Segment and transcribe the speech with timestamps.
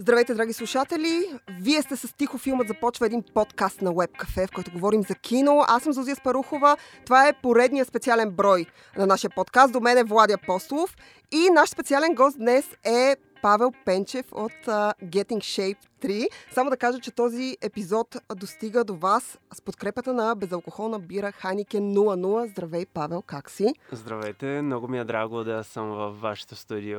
[0.00, 1.40] Здравейте, драги слушатели!
[1.60, 5.14] Вие сте с Тихо филмът започва един подкаст на Web Cafe, в който говорим за
[5.14, 5.64] кино.
[5.68, 6.76] Аз съм Зозия Спарухова.
[7.06, 8.66] Това е поредният специален брой
[8.96, 9.72] на нашия подкаст.
[9.72, 10.96] До мен е Владя Апостолов.
[11.32, 16.26] И наш специален гост днес е Павел Пенчев от uh, Getting Shape 3.
[16.52, 21.82] Само да кажа, че този епизод достига до вас с подкрепата на безалкохолна бира Хайникен
[21.82, 22.50] 00.
[22.50, 23.74] Здравей, Павел, как си?
[23.92, 26.98] Здравейте, много ми е драго да съм във вашето студио.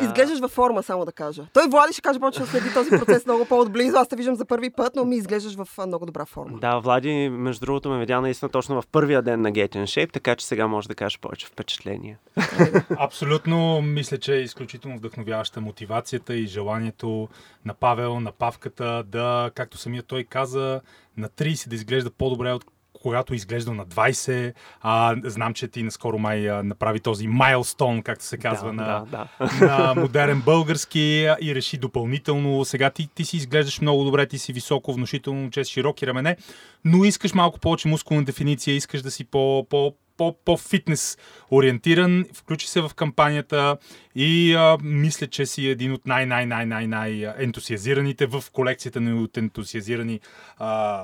[0.00, 1.46] Изглеждаш във форма, само да кажа.
[1.52, 3.96] Той Влади ще каже, почва да следи този процес много по-отблизо.
[3.96, 6.58] Аз те виждам за първи път, но ми изглеждаш в много добра форма.
[6.58, 10.12] Да, Влади, между другото, ме видя наистина точно в първия ден на Get in Shape,
[10.12, 12.18] така че сега може да кажеш повече впечатления.
[12.98, 17.28] Абсолютно, мисля, че е изключително вдъхновяваща мотивацията и желанието
[17.64, 20.80] на Павел, на Павката да, както самия той каза,
[21.16, 24.52] на 30 да изглежда по-добре от когато изглежда на 20.
[24.80, 29.04] А, знам, че ти наскоро май а, направи този майлстон, както се казва Да, на,
[29.10, 29.66] да, да.
[29.66, 32.64] на модерен български и реши допълнително.
[32.64, 36.36] Сега ти, ти си изглеждаш много добре, ти си високо, внушително момче с широки рамене,
[36.84, 41.18] но искаш малко повече мускулна дефиниция, искаш да си по, по, по, по-фитнес
[41.50, 43.76] ориентиран, включи се в кампанията
[44.20, 50.20] и а, мисля, че си един от най-най-най-най-най ентусиазираните в колекцията на от ентусиазирани
[50.58, 51.02] а,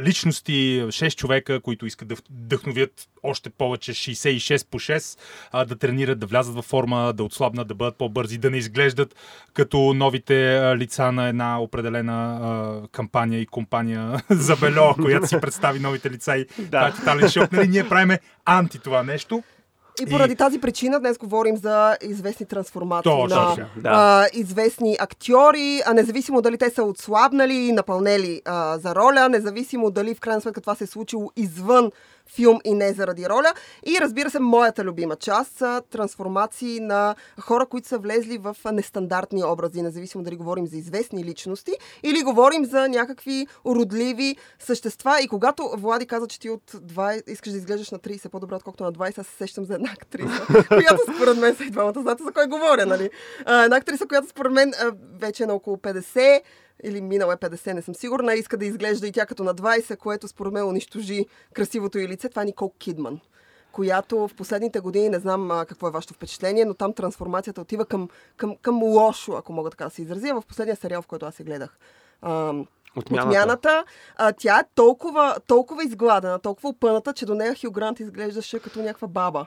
[0.00, 5.18] личности, 6 човека, които искат да вдъхновят още повече 66 по 6,
[5.52, 9.14] а, да тренират, да влязат във форма, да отслабнат, да бъдат по-бързи, да не изглеждат
[9.54, 15.80] като новите лица на една определена а, кампания и компания за Бельо, която си представи
[15.80, 16.92] новите лица и Да.
[16.92, 17.52] това е шок.
[17.52, 19.42] Нали, ние правиме анти това нещо.
[20.02, 23.88] И поради И- тази причина днес говорим за известни трансформации Точно на да.
[23.92, 29.90] а, известни актьори, а независимо дали те са отслабнали и напълнели а, за роля, независимо
[29.90, 31.90] дали в крайна сметка това се е случило извън
[32.28, 33.52] филм и не заради роля.
[33.86, 39.44] И разбира се, моята любима част са трансформации на хора, които са влезли в нестандартни
[39.44, 41.72] образи, независимо дали говорим за известни личности
[42.02, 45.20] или говорим за някакви уродливи същества.
[45.22, 48.84] И когато Влади каза, че ти от 20, искаш да изглеждаш на 30 по-добре, отколкото
[48.84, 52.22] на 20, аз се сещам за една актриса, която според мен са и двамата знаете
[52.22, 53.10] за кой говоря, нали?
[53.40, 54.72] Една актриса, която според мен
[55.20, 56.40] вече е на около 50
[56.82, 59.96] или минала е 50, не съм сигурна, иска да изглежда и тя като на 20,
[59.96, 62.28] което според мен унищожи красивото й лице.
[62.28, 63.20] Това е Никол Кидман
[63.74, 67.84] която в последните години, не знам а, какво е вашето впечатление, но там трансформацията отива
[67.84, 71.26] към, към, към лошо, ако мога така да се изразя, в последния сериал, в който
[71.26, 71.78] аз се гледах.
[72.22, 72.54] А,
[72.96, 73.28] Отмяната.
[73.28, 73.84] Отмяната,
[74.16, 78.78] а, тя е толкова, толкова изгладена, толкова опъната, че до нея Хю Грант изглеждаше като
[78.78, 79.46] някаква баба.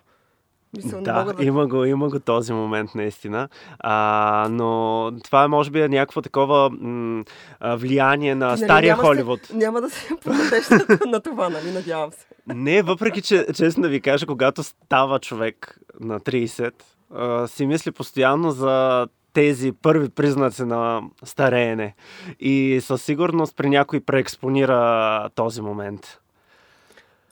[0.73, 1.43] Не Да, да...
[1.43, 3.49] има го, има го този момент наистина.
[3.79, 7.23] А, но това е, може би е някакво такова м-
[7.61, 9.45] влияние на Ти, нали, стария няма Холивуд.
[9.45, 10.69] Се, няма да се подадеш
[11.07, 11.71] на това, нали?
[11.71, 12.25] Надявам се.
[12.47, 16.71] Не, въпреки че, честно да ви кажа, когато става човек на 30,
[17.15, 21.95] а, си мисли постоянно за тези първи признаци на стареене.
[22.39, 26.19] И със сигурност при някой преекспонира този момент.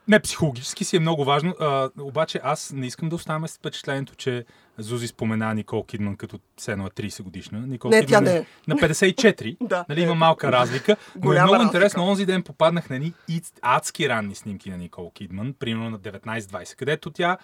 [0.07, 4.15] Не, психологически си е много важно, а, обаче аз не искам да оставаме с впечатлението,
[4.15, 4.45] че
[4.77, 6.39] Зузи спомена Никол Кидман като
[6.85, 7.59] е 30 годишна.
[7.59, 8.45] Никол Не, Кидман тя не е.
[8.67, 9.57] на 54.
[9.61, 9.85] Да.
[9.89, 10.95] нали, има малка разлика.
[11.23, 11.67] Но е много разлика.
[11.67, 12.03] интересно.
[12.03, 12.99] Онзи ден попаднах на
[13.29, 17.37] иц- адски ранни снимки на Никол Кидман, примерно на 19-20, където тя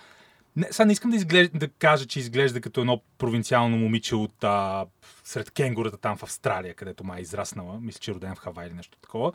[0.55, 4.43] не, сега не искам да, изглежда, да кажа, че изглежда като едно провинциално момиче от
[4.43, 4.85] а,
[5.23, 7.79] сред кенгурата там в Австралия, където май е израснала.
[7.81, 9.31] Мисля, че е роден в Хавай или нещо такова.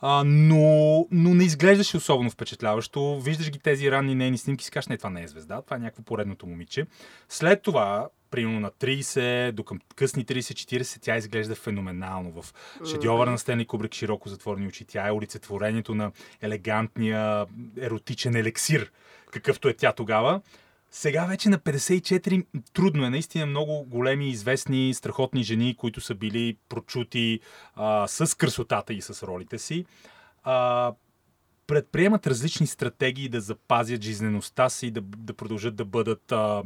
[0.00, 3.20] А, но, но не изглеждаше особено впечатляващо.
[3.20, 5.76] Виждаш ги тези ранни нейни снимки и си кажеш, не, това не е звезда, това
[5.76, 6.86] е някакво поредното момиче.
[7.28, 12.42] След това, примерно на 30, до към късни 30-40, тя изглежда феноменално.
[12.42, 12.54] В
[12.90, 14.84] шедьовър на Стенли Кубрик широко затворени очи.
[14.84, 16.12] Тя е олицетворението на
[16.42, 17.46] елегантния
[17.80, 18.92] еротичен елексир,
[19.30, 20.40] какъвто е тя тогава.
[20.96, 23.10] Сега вече на 54 трудно е.
[23.10, 27.40] Наистина много големи, известни, страхотни жени, които са били прочути
[27.74, 29.84] а, с красотата и с ролите си.
[30.42, 30.92] А,
[31.66, 36.62] предприемат различни стратегии да запазят жизнеността си, да, да продължат да бъдат а,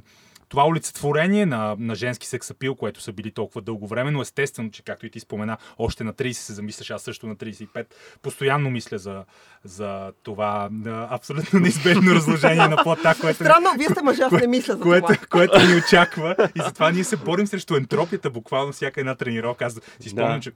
[0.51, 4.83] това олицетворение на, на женски сексапил, което са били толкова дълго време, но естествено, че
[4.83, 7.87] както и ти спомена, още на 30 се замисляш, аз също на 35,
[8.23, 9.25] постоянно мисля за,
[9.65, 14.47] за това да, абсолютно неизбежно разложение на плата, което, Странно, вие сте мъжа, аз не
[14.47, 15.17] мисля за което, това.
[15.31, 16.37] което ни очаква.
[16.55, 19.65] И затова ние се борим срещу ентропията, буквално всяка една тренировка.
[19.65, 20.41] Аз си спомням, Да.
[20.41, 20.53] че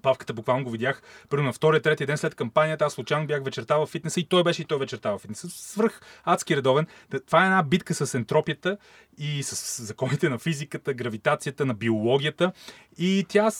[0.00, 1.02] Павката буквално го видях.
[1.28, 4.42] Първо на втория, третия ден след кампанията, аз случайно бях вечерта в фитнеса и той
[4.42, 5.50] беше и той вечерта в фитнеса.
[5.50, 6.86] Свръх адски редовен.
[7.26, 8.76] Това е една битка с ентропията
[9.18, 12.52] и с законите на физиката, гравитацията, на биологията.
[12.98, 13.50] И тя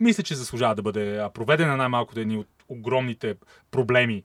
[0.00, 3.36] мисля, че заслужава да бъде проведена най-малко да е ни от огромните
[3.70, 4.22] проблеми,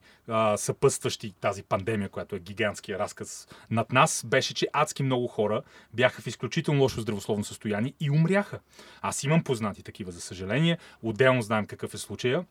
[0.56, 5.62] съпътстващи тази пандемия, която е гигантския разказ над нас, беше, че адски много хора
[5.92, 8.60] бяха в изключително лошо здравословно състояние и умряха.
[9.02, 10.78] Аз имам познати такива, за съжаление.
[11.02, 12.44] Отделно знаем какъв е случая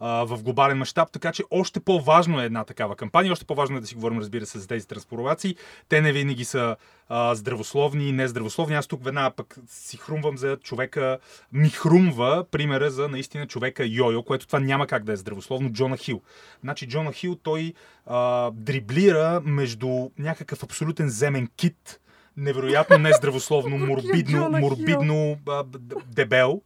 [0.00, 3.80] а, в глобален мащаб, така че още по-важно е една такава кампания, още по-важно е
[3.80, 5.56] да си говорим, разбира се, за тези трансформации.
[5.88, 6.76] Те не винаги са
[7.08, 8.76] а, здравословни и нездравословни.
[8.76, 11.18] Аз тук веднага пък си хрумвам за човека,
[11.52, 15.96] ми хрумва примера за наистина човека Йойо, което това няма как да е здравословно, Джона
[15.96, 16.20] Хил.
[16.60, 17.74] Значи Джона Хил той
[18.06, 22.00] а, дриблира между някакъв абсолютен земен кит,
[22.36, 24.68] невероятно нездравословно, морбидно, Джона Хил.
[24.68, 25.64] морбидно а,
[26.06, 26.62] дебел,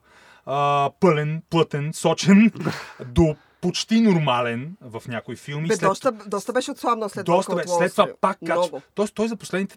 [0.48, 2.52] а, пълен, плътен, сочен,
[3.06, 5.68] до почти нормален в някои филми.
[5.68, 7.62] Бе, След- доста, доста беше отслабнал след доста бе.
[7.66, 8.82] След това пак качва.
[8.94, 9.76] Тоест той за последните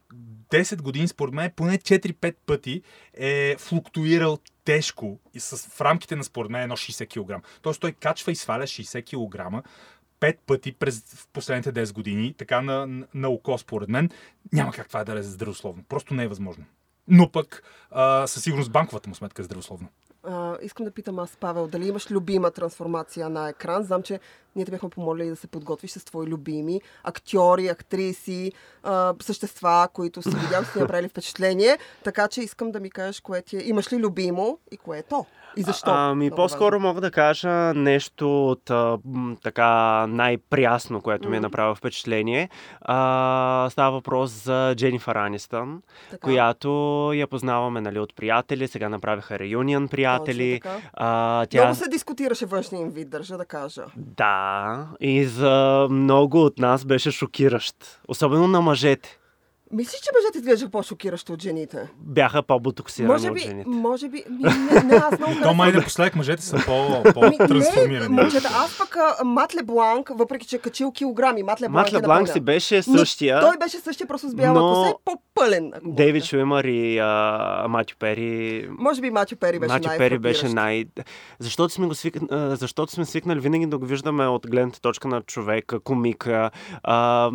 [0.51, 2.81] 10 години, според мен, поне 4-5 пъти
[3.13, 7.45] е флуктуирал тежко и с, в рамките на, според мен, едно 60 кг.
[7.61, 9.67] Тоест той качва и сваля 60 кг
[10.19, 14.09] пет пъти през в последните 10 години, така на, на, на око, според мен,
[14.53, 15.83] няма как това да е здравословно.
[15.89, 16.65] Просто не е възможно.
[17.07, 19.87] Но пък а, със сигурност банковата му сметка е здравословна.
[20.23, 23.83] А, искам да питам аз, Павел, дали имаш любима трансформация на екран?
[23.83, 24.19] Знам, че
[24.55, 28.51] ние те бяхме помолили да се подготвиш с твои любими актьори, актриси,
[28.83, 31.77] а, същества, които си видял, си направили впечатление.
[32.03, 33.61] Така че искам да ми кажеш, кое ти е.
[33.63, 35.25] Имаш ли любимо и кое е то?
[35.57, 35.91] И защо?
[35.91, 36.87] Ами, Много по-скоро важно.
[36.87, 38.97] мога да кажа нещо от а,
[39.43, 42.49] така най-прясно, което ми е направило впечатление.
[42.81, 45.81] А, става въпрос за Дженифър Анистън,
[46.11, 46.27] Така.
[46.27, 46.69] която
[47.13, 50.59] я познаваме нали, от приятели, сега направиха реюнион приятели.
[50.63, 50.87] Точно така.
[50.93, 51.61] А, тя...
[51.61, 53.85] Много се дискутираше външния им вид, държа да кажа.
[53.97, 57.75] Да, и за много от нас беше шокиращ.
[58.07, 59.17] Особено на мъжете.
[59.73, 61.89] Мислиш, че мъжете изглеждаха по-шокиращо от жените?
[61.99, 63.69] Бяха по-бутоксирани Може от би, жените.
[63.69, 68.07] може би, ми, не, не, аз много То май напоследък мъжете са по, по-трансформирани.
[68.15, 72.01] момчета, аз пък а, Мат Лебланк, въпреки че е качил килограми, Мат Лебланк, Мат е
[72.01, 72.27] напълня.
[72.27, 73.41] си беше Но същия.
[73.41, 75.71] Той беше същия, просто с бяла Но- коса и по-пълен.
[75.85, 76.23] Дейвид.
[76.23, 80.85] Шуимър и а, Матю Пери Може би Матю Пери беше Матю най Пери беше най...
[81.39, 82.17] Защото сме, го свик...
[82.31, 86.51] защото сме свикнали винаги да го виждаме от гледната точка на човека, комика,
[86.83, 87.31] а,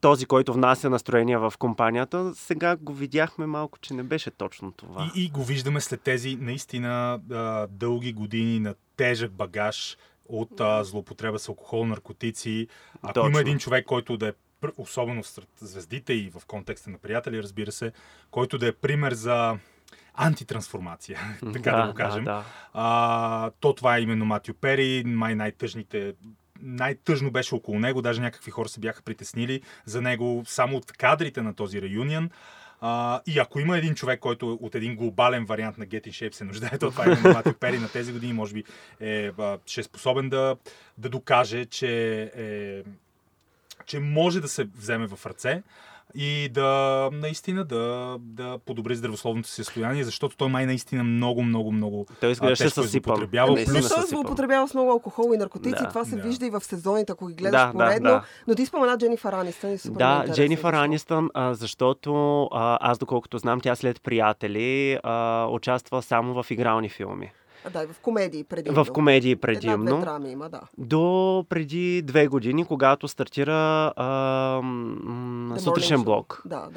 [0.00, 2.34] този, който внася настроение в компанията.
[2.34, 5.12] Сега го видяхме малко, че не беше точно това.
[5.16, 9.96] И, и го виждаме след тези наистина а, дълги години на тежък багаж
[10.28, 12.68] от а, злоупотреба с алкохол, наркотици.
[13.02, 13.30] Ако Точно.
[13.30, 14.32] има един човек, който да е,
[14.76, 17.92] особено сред звездите и в контекста на приятели, разбира се,
[18.30, 19.58] който да е пример за
[20.14, 21.20] антитрансформация,
[21.52, 22.24] така да, го кажем.
[22.24, 22.44] Да, да.
[22.72, 26.14] А, то това е именно Матю Пери, май най-тъжните
[26.62, 31.42] най-тъжно беше около него, даже някакви хора се бяха притеснили за него само от кадрите
[31.42, 32.30] на този реюнион.
[32.80, 36.34] А, и ако има един човек, който от един глобален вариант на Get in Shape
[36.34, 37.78] се нуждае, то това е Матю Пери.
[37.78, 38.64] На тези години, може би
[39.00, 39.30] е,
[39.66, 40.56] ще е способен да,
[40.98, 42.82] да докаже, че, е,
[43.86, 45.62] че може да се вземе в ръце
[46.16, 46.70] и да
[47.12, 52.28] наистина да, да подобри здравословното си състояние, защото той май наистина много, много, много Той
[52.28, 53.48] а, изглеждаше е.
[53.48, 54.06] Ами, Наистина Плюс, той съсипал.
[54.12, 55.82] злоупотребява с много алкохол и наркотици.
[55.82, 55.88] Да.
[55.88, 56.22] Това се Да.
[56.22, 58.10] вижда и в сезоните, ако ги гледаш Да, да, поредно.
[58.10, 58.22] да.
[58.48, 60.72] Но ти спомена Дженифър Анистън и супер е Да, интересно Дженифър.
[60.74, 62.44] Анистън, защото
[62.80, 67.32] аз доколкото знам, тя след приятели а, участва само в игрални филми.
[67.72, 68.84] Да, и в комедии предимно.
[68.84, 70.00] В комедии предимно.
[70.00, 70.60] драми има, да.
[70.78, 76.68] До преди две години, когато стартира а, м, сутрешен блок Да,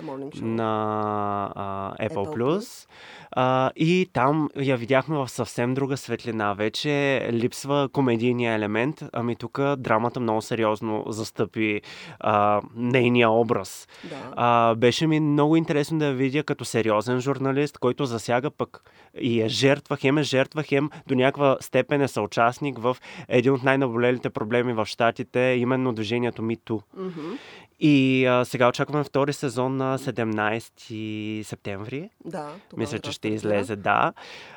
[0.41, 2.87] на а, Apple, Apple Plus.
[3.31, 6.53] А, и там я видяхме в съвсем друга светлина.
[6.53, 11.81] Вече липсва комедийния елемент, ами тук драмата много сериозно застъпи
[12.19, 13.87] а, нейния образ.
[14.03, 14.15] Да.
[14.35, 18.83] А, беше ми много интересно да я видя като сериозен журналист, който засяга пък
[19.21, 23.63] и е жертва, хем е жертва, хем до някаква степен е съучастник в един от
[23.63, 26.81] най-наболелите проблеми в Штатите, именно движението MeToo.
[26.97, 27.35] Мгм.
[27.79, 32.09] И а, сега очакваме втори сезон на 17 септември.
[32.25, 34.13] Да, Мисля, че ще излезе, да.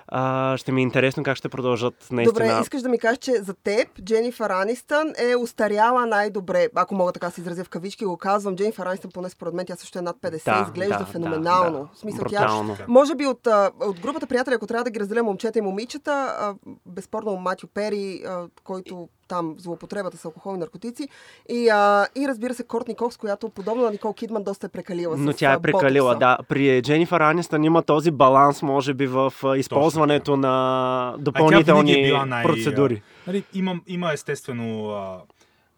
[0.08, 2.24] А, ще ми е интересно как ще продължат наистина.
[2.32, 6.68] Добре, искаш да ми кажеш, че за теб Дженифър Анистън е устаряла най-добре.
[6.74, 8.56] Ако мога така да се изразя в кавички, го казвам.
[8.56, 11.72] Дженифър Анистън, поне според мен, тя също е над 50, Да, изглежда да, феноменално.
[11.72, 11.88] да, да.
[11.94, 12.76] В смисъл, Брутално.
[12.76, 13.46] тя може би от,
[13.80, 16.54] от групата приятели, ако трябва да ги разделя момчета и момичета, а,
[16.86, 21.08] безспорно Матю Пери, а, който там злоупотребата с алкохол и наркотици.
[21.48, 25.16] И, а, и разбира се, Кортни Кокс, която подобно на Никол Кидман доста е прекалила
[25.16, 26.36] Но с тя е прекалила, ботокса.
[26.38, 26.38] да.
[26.48, 31.92] При Дженифър Анистън има този баланс, може би, в използването на А тя винаги допълнителни
[31.92, 33.02] е била най- процедури.
[33.26, 35.20] Нали, има, има естествено а,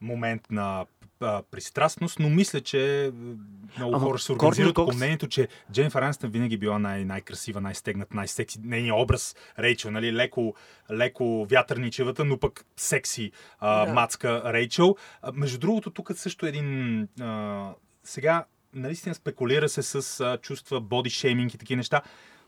[0.00, 0.84] момент на
[1.20, 3.12] а, пристрастност, но мисля, че
[3.78, 7.60] много Ама хора се организират по Кокс- мнението, че Дженнифър Анистън винаги била най- най-красива,
[7.60, 8.58] най-стегната, най-секси.
[8.62, 10.54] Нейният образ, Рейчел, нали, леко,
[10.92, 13.92] леко вятърничевата, но пък секси а, Да.
[13.92, 14.96] мацка Рейчел.
[15.22, 17.00] А, между другото, тук също един...
[17.20, 17.70] А,
[18.04, 18.44] сега,
[18.74, 22.02] наистина спекулира се с а, чувства, боди шейминг и такива неща,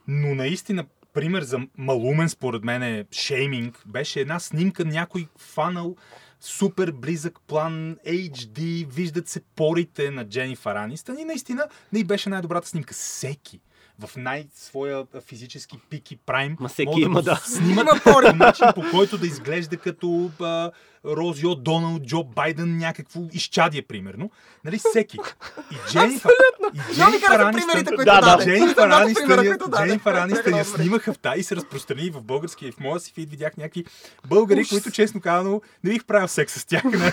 [0.07, 3.83] но наистина пример за малумен, според мен, е шейминг.
[3.85, 5.95] Беше една снимка, някой фанал,
[6.39, 12.67] супер близък план, HD, виждат се порите на Дженнифър Анистън и наистина не беше най-добрата
[12.67, 12.93] снимка.
[12.93, 13.59] Всеки
[13.99, 16.57] в най-своя физически пик и прайм.
[16.59, 17.35] Ма всеки има, да.
[17.35, 20.71] Снимат Има по начин, по който да изглежда като а,
[21.05, 24.31] Рози О'Доналд, Джо Байден, някакво изчадие, примерно.
[24.65, 25.17] Нали, всеки.
[25.71, 26.31] И Дженнифър,
[27.49, 28.43] и примерите, които Да, да.
[28.43, 29.71] Дженнифър Анистън.
[29.77, 33.13] Дженнифър Анистън я снимаха в тази и се разпространи в българския и в моя си
[33.13, 33.85] фид видях някакви
[34.27, 34.69] българи, Ужас.
[34.69, 36.83] които честно казано не бих правил секс с тях.
[36.83, 37.11] Не?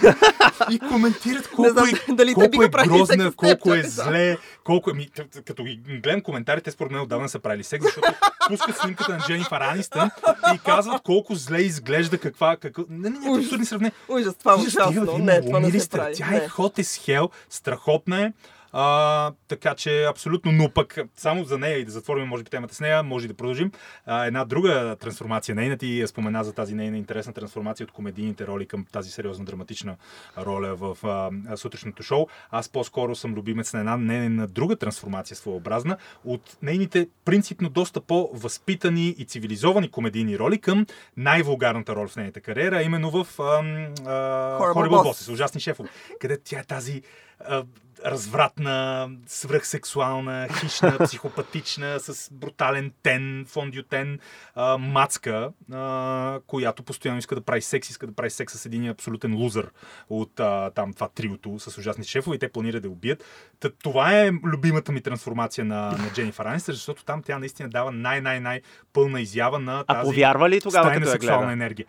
[0.70, 4.94] И коментират колко знам е, дали колко е грозна, колко е зле, колко е...
[4.94, 5.08] Ми,
[5.46, 8.12] като ги гледам коментарите, според мен отдавна са правили секс, защото
[8.48, 10.10] пускат снимката на Дженнифър Анистън
[10.54, 12.56] и казват колко зле изглежда, каква...
[12.56, 12.84] какъв...
[12.88, 13.92] Не, не, някакви Сравнения.
[14.08, 15.18] Ужас, това е ужасно.
[15.18, 16.14] Не, това не се прави.
[16.14, 18.32] Тя е hot as hell, страхотна е.
[18.76, 22.74] А, така че абсолютно, но пък само за нея и да затворим може би темата
[22.74, 23.72] с нея, може да продължим.
[24.06, 28.46] А, една друга трансформация нейна, ти я спомена за тази нейна интересна трансформация от комедийните
[28.46, 29.96] роли към тази сериозна драматична
[30.38, 32.26] роля в а, а, сутрешното шоу.
[32.50, 39.14] Аз по-скоро съм любимец на една нейна друга трансформация своеобразна от нейните принципно доста по-възпитани
[39.18, 44.58] и цивилизовани комедийни роли към най-вулгарната роля в нейната кариера, а именно в ам, а,
[44.60, 45.12] Horrible Horrible Bosses.
[45.12, 45.88] Bosses, ужасни шефове,
[46.20, 47.33] къде тя е тази а,
[48.04, 54.18] развратна, свръхсексуална, хищна, психопатична, с брутален тен, фондютен
[54.54, 58.88] а, мацка, а, която постоянно иска да прави секс, иска да прави секс с един
[58.88, 59.70] абсолютен лузър
[60.08, 63.24] от а, там това триото с ужасни шефове и те планират да убият.
[63.60, 67.92] Та, това е любимата ми трансформация на, на Дженнифър Анистър, защото там тя наистина дава
[67.92, 68.60] най-най-най
[68.92, 71.86] пълна изява на А тази повярва ли тогава, стайна сексуална енергия.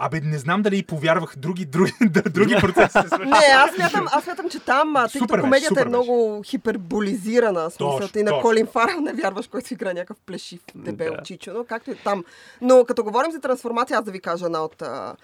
[0.00, 1.92] Абе, не знам дали и повярвах други, други,
[2.30, 3.08] други процеси.
[3.08, 3.18] се.
[3.18, 8.08] Не, аз смятам, аз смятам, че там, тъй като комедията супер е много хиперболизирана, смисъл
[8.08, 8.40] ти на.
[8.40, 11.22] Колин Фарел не вярваш, който играе някакъв плешив дебел Да.
[11.22, 12.24] чичо, но както и там.
[12.60, 14.82] Но като говорим за трансформация, аз да ви кажа една от...
[14.82, 15.14] А...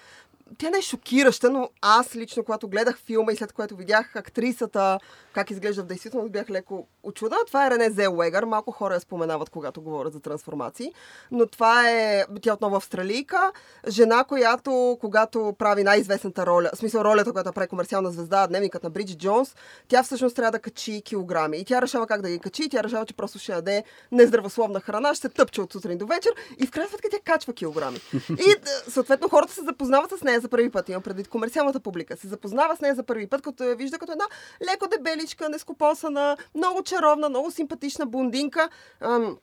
[0.59, 4.99] Тя не е шокираща, но аз лично, когато гледах филма и след което видях актрисата,
[5.33, 7.41] как изглежда в действителност, бях леко очудена.
[7.47, 8.45] Това е Рене Зелуегър.
[8.45, 10.93] Малко хора я споменават, когато говорят за трансформации.
[11.31, 13.53] Но това е, тя е отново австралийка,
[13.89, 18.91] жена, която, когато прави най-известната роля, в смисъл ролята, която прави комерциална звезда, дневникът на
[18.91, 19.57] Бриджит Джонс,
[19.89, 21.59] тя всъщност трябва да качи килограми.
[21.59, 25.15] И тя решава как да ги качи, тя решава, че просто ще яде нездравословна храна,
[25.15, 28.01] ще тъпче от сутрин до вечер и в крайна сметка тя качва килограми.
[28.31, 30.89] И е, съответно хората се запознават с нея за първи път.
[30.89, 32.17] Имам предвид комерциалната публика.
[32.17, 34.25] Се запознава с нея за първи път, като я вижда като една
[34.73, 38.69] леко дебеличка, нескопосана, много чаровна, много симпатична бундинка.
[39.01, 39.37] Ам,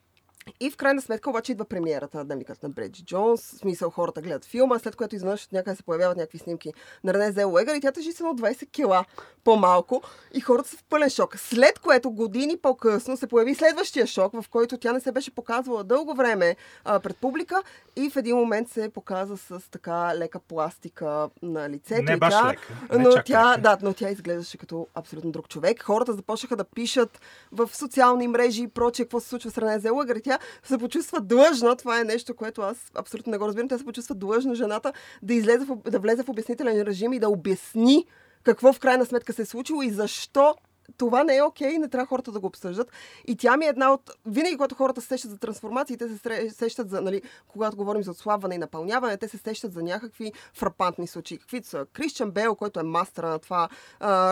[0.60, 3.42] и в крайна сметка обаче идва премиерата на дневникът на Бреджи Джонс.
[3.42, 6.72] В смисъл хората гледат филма, след което изведнъж някъде се появяват някакви снимки
[7.04, 9.04] на Рене Зелуегър и тя тежи само 20 кила
[9.44, 10.02] по-малко
[10.34, 11.38] и хората са в пълен шок.
[11.38, 15.84] След което години по-късно се появи следващия шок, в който тя не се беше показвала
[15.84, 17.62] дълго време а, пред публика
[17.96, 22.02] и в един момент се показа с така лека пластика на лицето.
[22.02, 23.62] Не баш тя, лека, не но тя, лека.
[23.62, 25.82] да, но тя изглеждаше като абсолютно друг човек.
[25.82, 27.20] Хората започнаха да пишат
[27.52, 30.16] в социални мрежи и прочее какво се случва с Рене Зелуегър.
[30.16, 31.76] И Тя се почувства длъжна.
[31.76, 33.68] Това е нещо, което аз абсолютно не го разбирам.
[33.68, 37.28] Тя се почувства длъжна жената да, излезе в, да влезе в обяснителен режим и да
[37.28, 38.06] обясни
[38.42, 40.54] какво в крайна сметка се е случило и защо
[40.96, 42.92] това не е окей, не трябва хората да го обсъждат.
[43.26, 44.10] И тя ми е една от...
[44.26, 48.10] Винаги, когато хората се сещат за трансформации, те се сещат за, нали, когато говорим за
[48.10, 52.80] отслабване и напълняване, те се сещат за някакви фрапантни случаи, каквито са Крищан Бел, който
[52.80, 53.68] е мастера на това,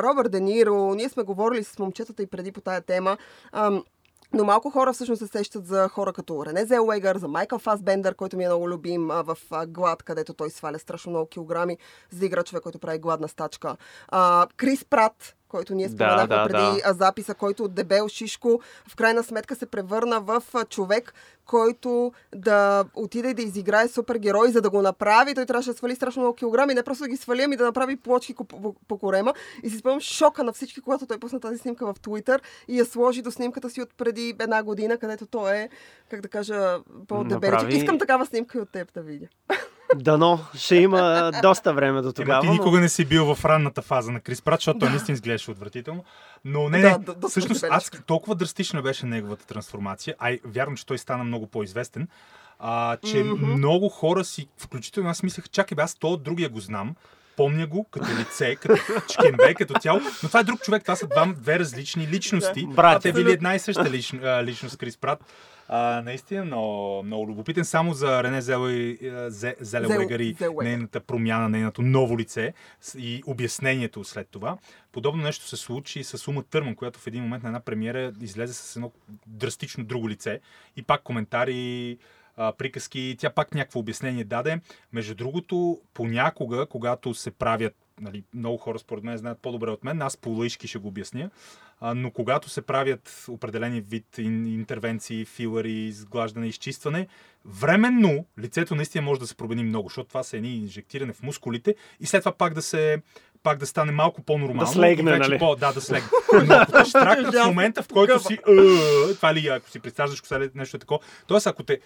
[0.03, 3.17] Робърт Де Ниро, ние сме говорили с момчетата и преди по тая тема.
[4.33, 8.37] Но малко хора всъщност се сещат за хора като Рене Зелуегър, за Майкъл Фасбендър, който
[8.37, 11.79] ми е много любим в Глад, където той сваля страшно много килограми,
[12.11, 13.77] за да игра който прави гладна стачка.
[14.09, 16.93] А, Крис Прат, който ние Да, споменахме да, преди да.
[16.95, 21.15] записа, който от дебел шишко в крайна сметка се превърна в човек,
[21.47, 22.61] който да
[22.95, 25.35] отиде и да изиграе супергерой, за да го направи.
[25.35, 27.97] Той трябваше да свали страшно много килограми, не просто да ги свали, ами да направи
[27.97, 29.35] плочки по, по, по корема.
[29.63, 32.39] И си спомням шока на всички, когато той пусна тази снимка в Twitter
[32.69, 35.69] и я сложи до снимката си от преди една година, където той е,
[36.11, 36.79] как да кажа,
[37.09, 37.53] по-дебеличък.
[37.53, 39.27] Направи- Искам такава снимка и от теб да видя.
[39.97, 42.41] Дано, ще има доста време до Тогава, тогава.
[42.43, 45.15] ти но- никога не си бил в ранната фаза на Крис Прат, защото той наистина
[45.15, 46.05] изглеждаше отвратително.
[46.45, 50.77] Но не, Да, не, да, всъщност аз толкова драстична беше неговата трансформация, а и вярвам,
[50.77, 52.09] че той стана много по-известен,
[52.59, 53.47] а, че Мгм.
[53.47, 56.95] много хора си, включително аз мислех, чакай бе, аз то другия го знам.
[57.37, 58.77] Помня го като лице, като
[59.13, 62.67] чкембе, като тяло, но това е друг човек, това са два, две различни личности.
[62.67, 62.83] Да.
[62.83, 65.25] а те били една и съща лич, а, личност, Крис Прат.
[65.73, 67.65] А, наистина много, много любопитен.
[67.65, 68.97] Само за Рене Зеле,
[69.31, 70.65] Зе- Зелеуегари, Зелуегър.
[70.65, 72.53] нейната промяна, нейното ново лице
[72.99, 74.57] и обяснението след това.
[74.93, 78.13] Подобно нещо се случи и с Ума Търман, която в един момент на една премиера
[78.21, 78.93] излезе с едно
[79.27, 80.41] драстично друго лице
[80.77, 81.99] и пак коментари,
[82.41, 84.61] а, приказки, тя пак някакво обяснение даде.
[84.93, 90.03] Между другото, понякога, когато се правят нали, много хора според мен знаят по-добре от мен,
[90.03, 91.31] аз по-лъжки ще го обясня,
[91.81, 97.07] а, но когато се правят определени вид ин, интервенции, филари, изглаждане, изчистване,
[97.45, 101.75] временно лицето наистина може да се промени много, защото това са едни инжектиране в мускулите
[102.01, 103.03] и след това пак да се
[103.43, 104.61] пак да стане малко по-нормално.
[104.61, 105.39] Да слегне, вече нали?
[105.39, 106.09] По, да, да слегне.
[106.47, 108.35] Но ако те штракнат в момента, в който си...
[108.35, 110.23] «Е», Това ли, ако си представяш
[110.55, 111.01] нещо е такова.
[111.27, 111.81] Тоест, ако те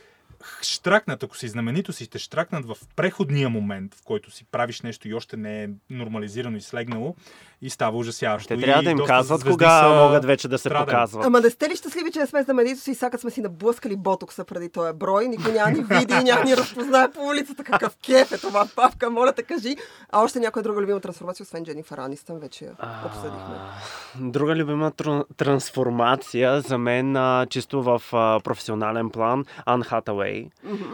[0.63, 5.09] штракнат, ако си знаменито си, те штракнат в преходния момент, в който си правиш нещо
[5.09, 7.15] и още не е нормализирано и слегнало
[7.63, 8.49] и става ужасяващо.
[8.49, 10.87] Те И трябва да им казват кога са могат вече да се страдали.
[10.87, 11.25] показват.
[11.27, 14.45] Ама не сте ли щастливи, че не сме знаменито си, сакът сме си наблъскали ботокса
[14.45, 18.39] преди този брой, никой няма ни види, няма ни разпознае по улицата, какъв кеф е
[18.39, 19.77] това, Павка, моля те кажи.
[20.11, 22.69] А още някоя друга любима трансформация, освен Дженифър Анистън, вече
[23.07, 23.55] обсъдихме.
[24.21, 30.34] Друга любима тр- трансформация за мен, а, чисто в а, професионален план, Ан Хатауей,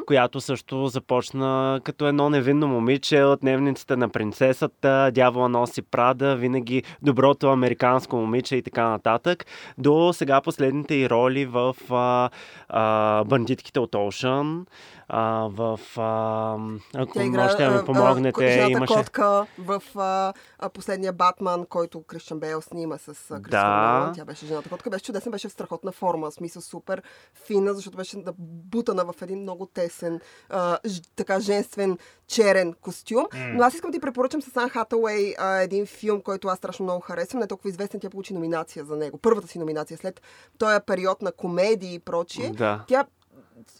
[0.06, 6.82] която също започна като едно невинно момиче от дневниците на принцесата, дявола носи Прада, винаги
[7.02, 9.46] доброто американско момиче и така нататък,
[9.78, 12.30] до сега последните и роли в а,
[12.68, 14.66] а, Бандитките от Оушън,
[15.12, 15.80] а, в...
[15.96, 16.56] А,
[16.94, 18.94] ако Тя играе можете да а, ми а, помогнете, жената имаше...
[18.94, 24.12] котка в а, а, последния Батман, който Кристиан Бейл снима с а, Кристофър Да.
[24.14, 24.90] Тя беше жената котка.
[24.90, 26.30] Беше чудесна, беше в страхотна форма.
[26.30, 27.02] В смисъл супер
[27.46, 33.24] фина, защото беше бутана в един много тесен, а, ж, така женствен, черен костюм.
[33.34, 36.84] Но аз искам да ти препоръчам с Ан Хатауей а, един филм, който аз страшно
[36.84, 37.38] много харесвам.
[37.38, 39.18] Не е толкова известен, тя получи номинация за него.
[39.18, 40.22] Първата си номинация след
[40.58, 42.50] този период на комедии и прочие.
[42.50, 42.84] Да.
[42.88, 43.04] Тя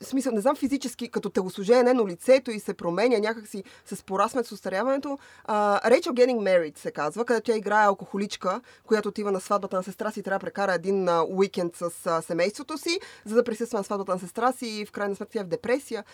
[0.02, 4.46] в смисъл, не знам физически, като телосложение, но лицето и се променя някакси с пораснат
[4.46, 5.18] с устаряването.
[5.48, 10.10] Rachel Getting Married се казва, където тя играе алкохоличка, която отива на сватбата на сестра
[10.10, 13.84] си трябва да прекара един а, уикенд с а, семейството си, за да присъства на
[13.84, 16.04] сватбата на сестра си и в крайна сметка тя е в депресия.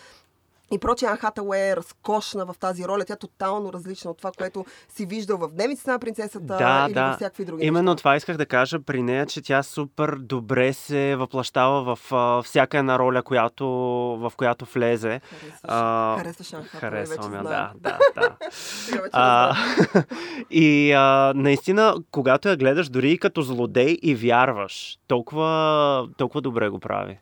[0.71, 3.05] И прочее, Ан Хатауей е разкошна в тази роля.
[3.05, 6.93] Тя е тотално различна от това, което си виждал в Дневницата на принцесата Да, или
[6.93, 7.13] да.
[7.15, 7.97] всякакви други Именно неща.
[7.97, 12.77] това исках да кажа при нея, че тя супер добре се въплащава в а, всяка
[12.77, 13.67] една роля, която,
[14.19, 15.21] в която влезе.
[15.29, 18.35] Харесваш, А, харесваш Ан Хатауей, Харесвам вече да, да, да.
[19.11, 19.55] А,
[20.49, 26.69] и а, наистина, когато я гледаш дори и като злодей и вярваш, толкова, толкова добре
[26.69, 27.19] го прави.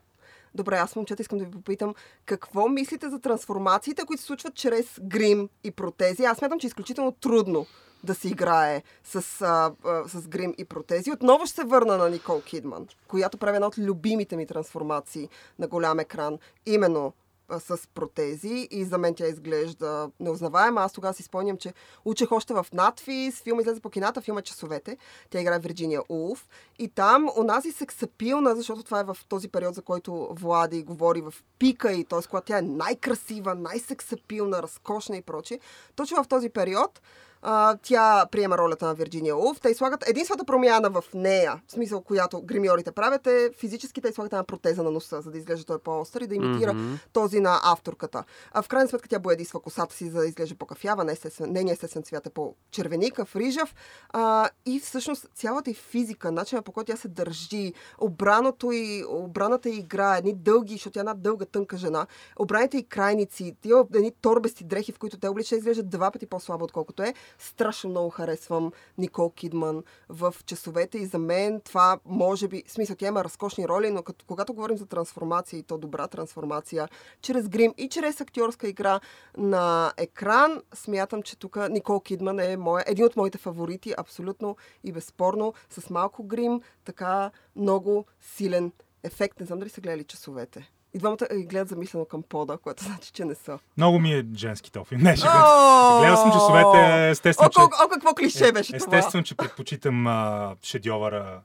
[0.56, 5.00] Добре, аз момчета искам да ви попитам, какво мислите за трансформациите, които се случват чрез
[5.02, 6.24] грим и протези?
[6.24, 7.66] Аз смятам, че е изключително трудно
[8.04, 11.12] да се играе с, а, а, с грим и протези.
[11.12, 15.66] Отново ще се върна на Никол Кидман, която прави една от любимите ми трансформации на
[15.66, 17.12] голям екран, именно
[17.58, 20.80] с протези и за мен тя изглежда неузнаваема.
[20.80, 24.96] Аз тогава си спомням, че учех още в надфис, филм излезе по кината, филма Часовете.
[25.30, 26.48] Тя играе Вирджиния Улф.
[26.78, 31.34] И там онази сексапилна, защото това е в този период, за който Влади говори в
[31.58, 32.28] пика и т.е.
[32.30, 35.60] когато тя е най-красива, най-сексапилна, разкошна и прочее.
[35.96, 37.00] Точно в този период
[37.48, 39.60] а, тя приема ролята на Вирджиния Улф.
[39.60, 44.32] Те слагат единствената промяна в нея, в смисъл, която гримьорите правят е физически те слагат
[44.32, 46.94] една протеза на носа, за да изглежда той по-остър и да имитира Мгм.
[47.12, 48.24] този на авторката.
[48.52, 52.02] А в крайна сметка тя боядисва косата си, за да изглежда по-кафява, не естествен, естествен
[52.02, 53.74] цвят е по-червеникав, рижав.
[54.08, 59.68] А, и всъщност цялата й физика, начинът по който тя се държи, обраното и, обраната
[59.68, 62.06] игра, едни дълги, защото тя е една дълга, тънка жена,
[62.38, 66.64] обраните и крайници, тия едни торбести дрехи, в които те облича, изглеждат два пъти по-слабо,
[66.64, 67.14] отколкото е.
[67.38, 72.96] Страшно много харесвам Никол Кидман в часовете и за мен това може би, в смисъл,
[72.96, 76.88] тя има разкошни роли, но като, когато говорим за трансформация и то добра трансформация,
[77.20, 79.00] чрез грим и чрез актьорска игра
[79.36, 84.92] на екран, смятам, че тук Никол Кидман е моя, един от моите фаворити, абсолютно и
[84.92, 88.72] безспорно, с малко грим, така много силен
[89.02, 89.40] ефект.
[89.40, 90.70] Не знам дали са гледали часовете.
[90.96, 93.58] И двамата ги гледат замислено към пода, което значи, че не са.
[93.76, 95.00] Много ми е женски този филм.
[95.04, 95.26] Не, ще!
[96.00, 97.60] Гледал съм часовете, естествено, О, че...
[97.84, 98.96] о, какво клише беше това?
[98.98, 100.06] Естествено, че предпочитам
[100.62, 101.40] шедьовъра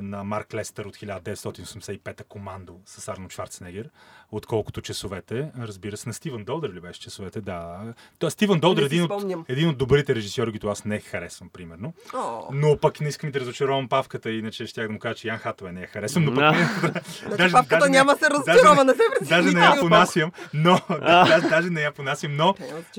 [0.00, 3.90] на Марк Лестър от 1985 Командо с Арно Шварценегер,
[4.32, 5.50] отколкото часовете.
[5.58, 7.40] Разбира се, на Стивън Долдър ли беше часовете?
[7.40, 7.80] Да.
[8.18, 11.50] То, Стивън Долдър е си един от, един от добрите режисьори, които аз не харесвам,
[11.52, 11.94] примерно.
[12.14, 15.38] О, Но пък не искам да разочаровам Павката, иначе ще да му кажа, че Ян
[15.38, 16.24] Хатове не я харесвам.
[16.24, 17.00] Но пък Да.
[17.36, 20.80] значи папката няма се разочарова, не се Даже не я понасям, но...
[20.88, 22.54] да, даже, даже не я понасям, но...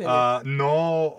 [0.06, 1.14] А, но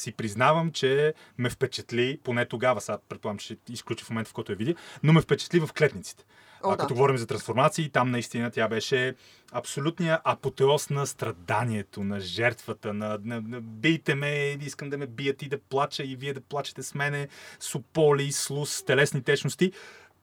[0.00, 4.52] си признавам, че ме впечатли, поне тогава, сега предполагам, че изключи в момента, в който
[4.52, 6.24] я видя, но ме впечатли в клетниците.
[6.62, 6.76] О, а, да.
[6.76, 9.14] като говорим за трансформации, там наистина тя беше
[9.52, 15.42] абсолютния апотеоз на страданието, на жертвата, на, на, на бийте ме, искам да ме бият
[15.42, 17.28] и да плача и вие да плачете с мене,
[17.60, 19.72] сополи, слус, телесни течности.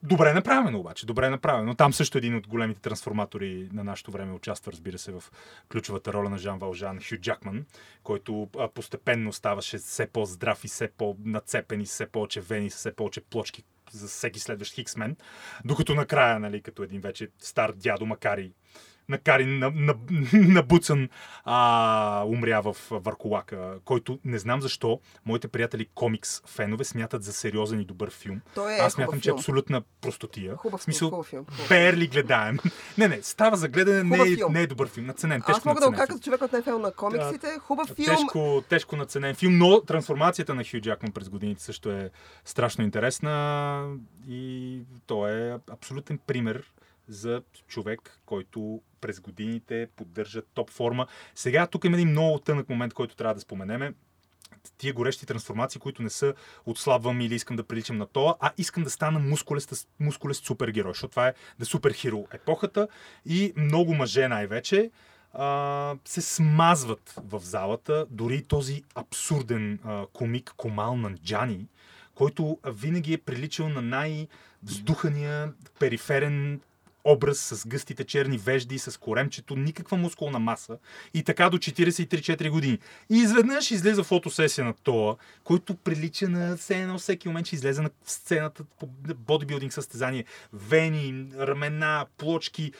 [0.03, 1.75] Добре направено обаче, добре направено.
[1.75, 5.23] Там също един от големите трансформатори на нашето време участва, разбира се, в
[5.71, 7.65] ключовата роля на Жан Валжан, Хю Джакман,
[8.03, 13.63] който постепенно ставаше все по-здрав и все по-нацепен и все повече вени, все повече плочки
[13.91, 15.15] за всеки следващ Хиксмен,
[15.65, 18.51] докато накрая, нали, като един вече стар дядо, макар и
[19.09, 19.95] на, на,
[20.33, 21.09] набуцан
[21.45, 27.81] а, умря в Варколака, който не знам защо моите приятели комикс фенове смятат за сериозен
[27.81, 28.41] и добър филм.
[28.55, 30.55] Той е Аз смятам, че е абсолютна простотия.
[30.55, 31.45] Хубав смисъл, хубав филм.
[31.45, 31.69] хубав.
[31.69, 32.57] Берли гледаем.
[32.97, 35.05] не, не, става за гледане, не е, не е добър филм.
[35.05, 36.17] Наценен, тежко Аз мога да го наценен кажа филм.
[36.17, 37.47] като човек от НФЛ на комиксите.
[37.59, 38.07] Хубав филм.
[38.07, 42.11] Тежко, тежко наценен филм, но трансформацията на Хю Джакман през годините също е
[42.45, 46.71] страшно интересна и той е абсолютен пример
[47.07, 51.07] за човек, който през годините поддържа топ форма.
[51.35, 53.93] Сега тук има един много тънък момент, който трябва да споменеме.
[54.77, 56.33] Тия горещи трансформации, които не са
[56.65, 61.11] отслабвам или искам да приличам на това, а искам да стана мускулест, мускулест супергерой, защото
[61.11, 62.87] това е да суперхиро епохата
[63.25, 64.91] и много мъже най-вече
[65.33, 68.05] а, се смазват в залата.
[68.09, 71.67] Дори този абсурден а, комик Комал Нанджани,
[72.15, 76.61] който винаги е приличал на най-вздухания периферен
[77.07, 80.77] образ с гъстите черни вежди, с коремчето, никаква мускулна маса
[81.13, 82.79] и така до 43-4 години.
[83.09, 87.89] И изведнъж излиза фотосесия на това, който прилича на едно всеки момент ще излезе на
[88.05, 90.25] сцената по бодибилдинг състезание.
[90.53, 92.71] Вени, ramена, плочки,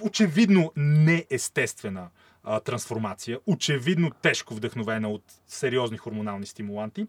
[0.00, 2.08] очевидно неестествена
[2.44, 7.06] а, трансформация, очевидно тежко вдъхновена от сериозни хормонални стимуланти.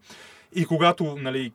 [0.54, 1.52] И когато, нали,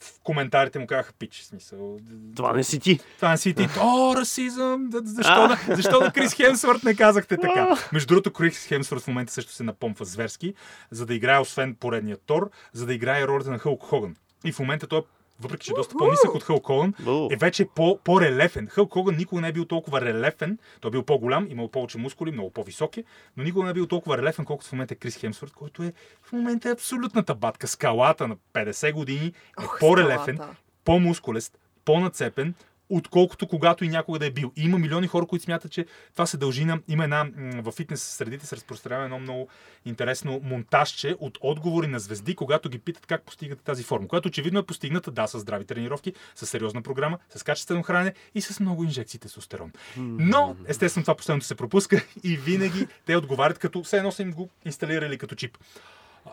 [0.00, 1.98] в коментарите му казаха пич, смисъл.
[2.36, 3.00] Това не си ти.
[3.16, 3.68] Това не си ти.
[3.80, 4.90] О, расизъм!
[4.92, 7.76] Защо, да, защо на Крис Хемсворт не казахте така?
[7.92, 10.54] Между другото, Крис Хемсворт в момента също се напомпва зверски,
[10.90, 14.16] за да играе, освен поредния Тор, за да играе ролята на Хълк Хоган.
[14.44, 15.02] И в момента той,
[15.40, 16.94] въпреки че е доста по-нисък от Хълк Хоган,
[17.30, 18.66] е вече по, по-релефен.
[18.66, 20.58] Хълк Хоган никога не е бил толкова релефен.
[20.80, 23.04] Той е бил по-голям, имал повече мускули, много по-високи,
[23.36, 25.92] но никога не е бил толкова релефен, колкото в момента е Крис Хемсворт, който е
[26.22, 27.68] в момента е абсолютната батка.
[27.68, 29.32] Скалата на 50 години е
[29.64, 30.56] Ох, по-релефен, скалата.
[30.84, 32.54] по-мускулест, по-нацепен,
[32.90, 34.52] отколкото когато и някога да е бил.
[34.56, 36.80] И има милиони хора, които смятат, че това се дължи на...
[36.88, 37.26] Има една...
[37.36, 39.48] В фитнес средите се разпространява едно много
[39.84, 44.08] интересно монтажче от отговори на звезди, когато ги питат как постигате тази форма.
[44.08, 48.40] Която очевидно е постигната, да, с здрави тренировки, с сериозна програма, с качествено хранене и
[48.40, 49.72] с много инжекции тестостерон.
[49.96, 54.32] Но, естествено, това постоянно се пропуска и винаги те отговарят като все едно са им
[54.32, 55.58] го инсталирали като чип.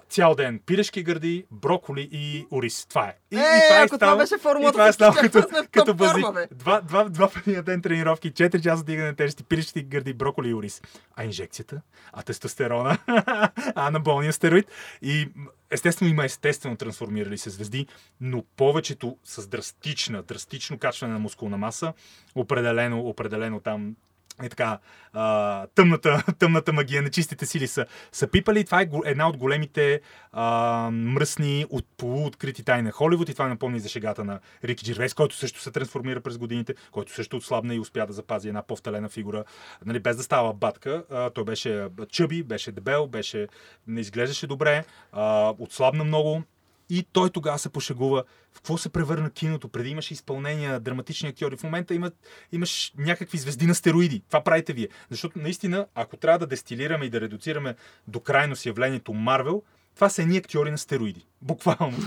[0.09, 2.85] Цял ден пирешки гърди, броколи и ориз.
[2.85, 3.17] Това е.
[3.31, 5.93] И, Е, и това е ако това става, беше формулата, това е става като, като
[5.93, 6.21] бази.
[6.51, 10.53] Два, два, два пъти на ден тренировки, 4 часа дигане тежести, пирешки гърди, броколи и
[10.53, 10.81] ориз.
[11.15, 11.81] А инжекцията?
[12.13, 12.97] А тестостерона?
[13.07, 14.71] а анаболния стероид?
[15.01, 15.29] И
[15.71, 17.87] естествено има естествено трансформирали се звезди,
[18.21, 21.93] но повечето с драстична, драстично качване на мускулна маса,
[22.35, 23.95] определено, определено там
[24.43, 24.79] е така,
[25.13, 28.65] а, тъмната, тъмната магия, нечистите сили са, са пипали.
[28.65, 33.79] Това е една от големите а, мръсни, от полуоткрити тайни на Холивуд и това напомни
[33.79, 37.79] за шегата на Рик Джервейс, който също се трансформира през годините, който също отслабна и
[37.79, 39.43] успя да запази една по-вталена фигура,
[39.85, 41.03] нали, без да става батка.
[41.11, 43.47] А, той беше чъби, беше дебел, беше,
[43.87, 46.43] не изглеждаше добре, а, отслабна много.
[46.89, 49.69] И той тогава се пошегува в какво се превърна киното.
[49.69, 51.57] Преди имаше изпълнения, драматични актьори.
[51.57, 52.13] В момента имат,
[52.51, 54.23] имаш някакви звезди на стероиди.
[54.27, 54.87] Това правите вие.
[55.09, 57.75] Защото наистина, ако трябва да дестилираме и да редуцираме
[58.07, 59.63] до крайност явлението Марвел,
[59.97, 61.27] това са едни актьори на стероиди.
[61.41, 61.97] Буквално.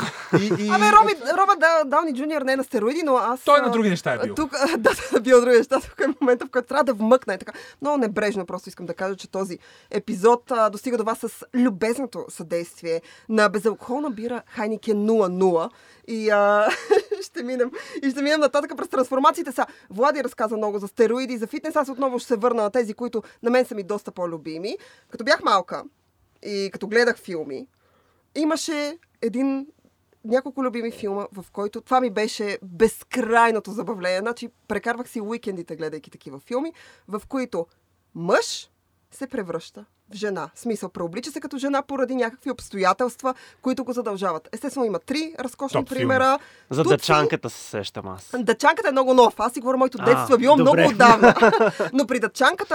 [0.40, 0.68] И, и...
[0.68, 3.44] Абе, Роби, Робът Да- Дауни Джуниор не е на стероиди, но аз...
[3.44, 4.34] Той а, на други неща е бил.
[4.34, 5.80] Тук, да, да, бил други неща.
[5.80, 7.34] Тук е момента, в който трябва да вмъкна.
[7.34, 7.52] Е така.
[7.80, 9.58] Много небрежно просто искам да кажа, че този
[9.90, 15.70] епизод а, достига до вас с любезното съдействие на безалкохолна бира Хайникен 00.
[16.06, 16.68] И а,
[17.22, 17.70] ще минем
[18.02, 19.52] и ще минем нататък през трансформациите.
[19.52, 21.76] Са, Влади разказа много за стероиди, за фитнес.
[21.76, 24.76] Аз отново ще се върна на тези, които на мен са ми доста по-любими.
[25.10, 25.84] Като бях малка
[26.42, 27.66] и като гледах филми,
[28.34, 29.66] имаше един
[30.24, 34.18] няколко любими филма, в който това ми беше безкрайното забавление.
[34.18, 36.72] Значи, прекарвах си уикендите, гледайки такива филми,
[37.08, 37.66] в които
[38.14, 38.70] мъж
[39.10, 40.50] се превръща жена.
[40.54, 44.48] В смисъл, преоблича се като жена поради някакви обстоятелства, които го задължават.
[44.52, 45.98] Естествено, има три разкошни Топ филм.
[45.98, 46.38] примера.
[46.70, 48.30] За Туци- дъчанката се сещам аз.
[48.36, 49.34] Дъчанката е много нов.
[49.38, 50.70] Аз си говоря, моето детство е било добре.
[50.72, 51.34] много отдавна.
[51.92, 52.74] Но при дъчанката,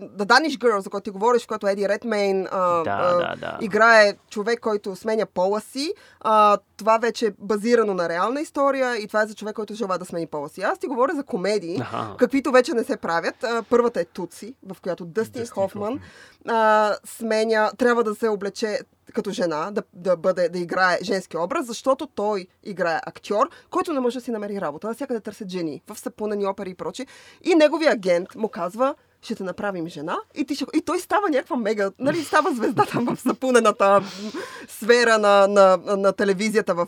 [0.00, 3.58] The Danish Girl, за който ти говориш, в която Еди Редмейн Да, да, да.
[3.60, 9.06] играе човек, който сменя пола си, а, това вече е базирано на реална история и
[9.06, 10.62] това е за човек, който желая да смени пола си.
[10.62, 12.14] Аз ти говоря за комедии, Аха.
[12.18, 13.44] каквито вече не се правят.
[13.44, 16.00] А, първата е Туци, в която Дъстин, Хофман.
[16.48, 18.78] А, сменя, трябва да се облече
[19.12, 24.00] като жена, да, да, бъде, да играе женски образ, защото той играе актьор, който не
[24.00, 24.86] може да си намери работа.
[24.86, 27.06] Навсякъде търсят жени, в сапунени опери и прочи.
[27.44, 28.94] И неговия агент му казва,
[29.26, 30.18] ще те направим жена.
[30.34, 30.64] И, ти ще...
[30.74, 34.30] и той става някаква мега, нали, става звезда там в сапунената м,
[34.68, 36.86] сфера на, на, на телевизията в,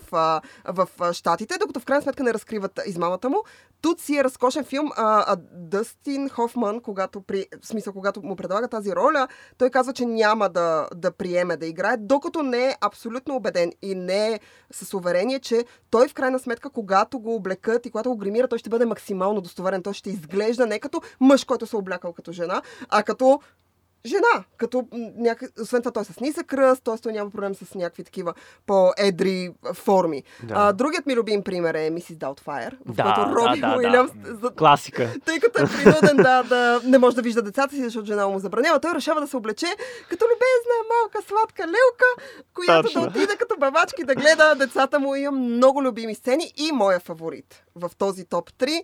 [0.67, 3.43] в Штатите, докато в крайна сметка не разкриват измамата му.
[3.81, 4.91] Тут си е разкошен филм.
[4.95, 9.93] А, а Дъстин Хофман, когато, при, в смисъл, когато му предлага тази роля, той казва,
[9.93, 14.39] че няма да, да приеме да играе, докато не е абсолютно убеден и не е
[14.71, 18.59] с уверение, че той в крайна сметка, когато го облекат и когато го гримира, той
[18.59, 19.83] ще бъде максимално достоверен.
[19.83, 23.41] Той ще изглежда не като мъж, който се е облякал като жена, а като
[24.05, 24.43] жена.
[24.57, 25.43] Като м, няк...
[25.61, 26.97] Освен това, той е с нисък ръст, т.е.
[26.97, 28.33] той няма проблем с някакви такива
[28.65, 30.23] по-едри форми.
[30.43, 30.53] Да.
[30.57, 33.77] А, другият ми любим пример е Мисис Даутфайр, в Да, който да, Роби да, да.
[33.77, 34.11] Уилямс
[34.41, 35.09] за- Класика.
[35.25, 38.39] тъй като е принуден да, да не може да вижда децата си, защото жена му
[38.39, 39.67] забранява, той решава да се облече
[40.09, 42.05] като любезна, малка, сладка лелка,
[42.53, 43.01] която Точно.
[43.01, 45.15] да отиде като бавачки да гледа децата му.
[45.15, 48.83] Има много любими сцени и моя фаворит в този топ 3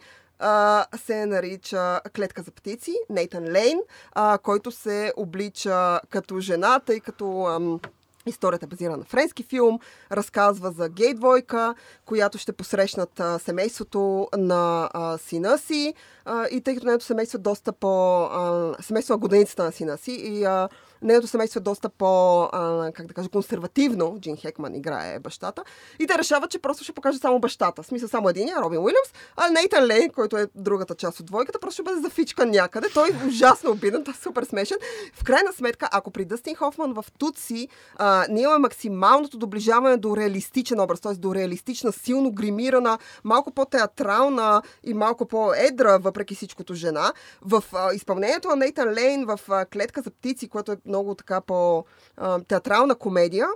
[1.05, 3.79] се нарича Клетка за птици, Нейтан Лейн,
[4.11, 7.45] а, който се облича като жена, тъй като...
[7.45, 7.79] Ам,
[8.27, 9.79] Историята е базирана на френски филм,
[10.11, 15.93] разказва за гей двойка, която ще посрещнат а, семейството на а, сина си
[16.25, 18.23] а, и тъй като нейното семейство е доста по...
[18.23, 20.69] А, семейство на годеницата на сина си и а,
[21.05, 24.17] нейното семейство е доста по, а, как да кажа, консервативно.
[24.19, 25.63] Джин Хекман играе бащата.
[25.99, 27.83] И те решават, че просто ще покаже само бащата.
[27.83, 31.59] В смисъл само единия, Робин Уилямс, а Нейтан Лейн, който е другата част от двойката,
[31.59, 32.87] просто ще бъде зафичкан някъде.
[32.93, 34.77] Той е ужасно обиден, той е супер смешен.
[35.13, 40.17] В крайна сметка, ако при Дъстин Хофман в Туци а, ние имаме максималното доближаване до
[40.17, 41.13] реалистичен образ, т.е.
[41.13, 48.47] до реалистична, силно гримирана, малко по-театрална и малко по-едра, въпреки всичкото жена, в а, изпълнението
[48.47, 53.47] на Нейтан Лейн в а, Клетка за птици, което е много така по-театрална комедия,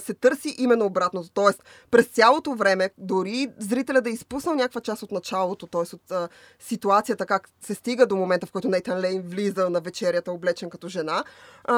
[0.00, 1.30] се търси именно обратното.
[1.34, 5.80] Тоест, през цялото време, дори зрителя да е изпуснал някаква част от началото, т.е.
[5.80, 10.32] от а, ситуацията, как се стига до момента, в който Нейтан Лейн влиза на вечерята,
[10.32, 11.24] облечен като жена,
[11.64, 11.74] а,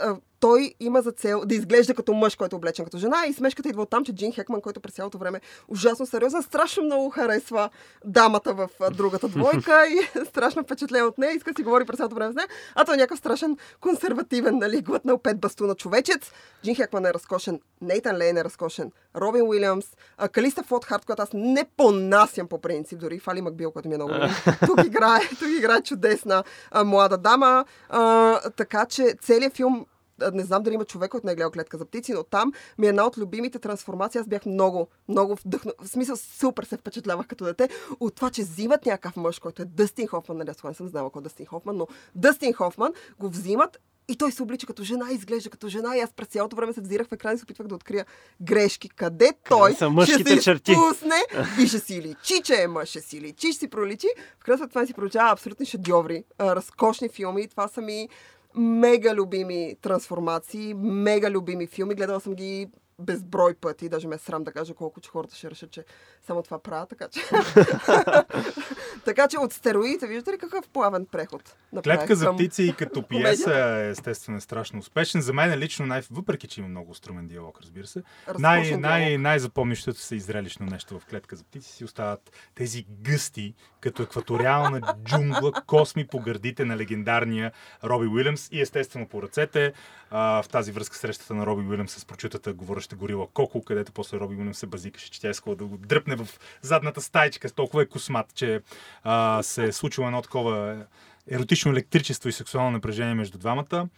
[0.00, 3.16] а, той има за цел да изглежда като мъж, който е облечен като жена.
[3.28, 6.82] И смешката идва от там, че Джин Хекман, който през цялото време ужасно сериозен, страшно
[6.82, 7.70] много харесва
[8.04, 11.32] дамата в другата двойка и е страшно впечатлен от нея.
[11.32, 12.48] Иска да си говори през цялото време с нея.
[12.74, 16.32] А той е някакъв страшен консервативен, нали, глътнал пет бастуна човечец.
[16.64, 19.86] Джин Хекман е разкошен, Нейтан Лейн е разкошен, Робин Уилямс,
[20.32, 24.12] Калиста Фотхарт, която аз не понасям по принцип, дори Фали Макбил, който ми е много.
[24.66, 27.64] Тук играе, тук играе чудесна а, млада дама.
[27.88, 29.86] А, така че целият филм
[30.32, 32.86] не знам дали има човек, който не е гледал клетка за птици, но там ми
[32.86, 34.20] е една от любимите трансформации.
[34.20, 35.72] Аз бях много, много вдъхно...
[35.80, 37.68] В смисъл, супер се впечатлявах като дете
[38.00, 41.10] от това, че взимат някакъв мъж, който е Дъстин Хофман, нали, аз не съм знала
[41.10, 43.78] кой е Дъстин Хофман, но Дъстин Хофман го взимат
[44.08, 46.80] и той се облича като жена, изглежда като жена и аз през цялото време се
[46.80, 48.06] взирах в екран и се опитвах да открия
[48.40, 48.88] грешки.
[48.88, 50.72] Къде той са мъжките ще черти?
[50.72, 51.22] изпусне
[51.62, 54.06] и ще си личи, че е мъж, ще си личи, ще си проличи.
[54.40, 57.48] В крайна това си проличава абсолютни шедьоври, разкошни филми.
[57.48, 58.08] Това са ми
[58.54, 61.94] мега любими трансформации, мега любими филми.
[61.94, 63.88] Гледала съм ги безброй пъти.
[63.88, 65.84] Даже ме е срам да кажа колко, че хората ще решат, че
[66.26, 66.86] само това правя.
[66.86, 67.20] Така че,
[69.04, 71.56] така че от стероидите, виждате ли какъв плавен преход?
[71.72, 75.20] направих Клетка за птици и като пиеса е естествено е страшно успешен.
[75.20, 76.02] За мен е лично най...
[76.10, 78.02] Въпреки, че има много струмен диалог, разбира се.
[78.38, 84.02] Най, най, най-запомнящото се изрелищно нещо в Клетка за птици си остават тези гъсти, като
[84.02, 87.52] екваториална джунгла, косми по гърдите на легендарния
[87.84, 89.72] Роби Уилямс и естествено по ръцете.
[90.10, 94.20] А, в тази връзка срещата на Роби Уилямс с прочутата говореща горила Коко, където после
[94.20, 96.28] Роби Уилямс се базикаше, че тя искала да го дръпне в
[96.62, 97.50] задната стайчка.
[97.50, 98.60] Толкова е космат, че
[99.02, 100.86] а, се е случило едно такова
[101.30, 103.88] еротично електричество и сексуално напрежение между двамата.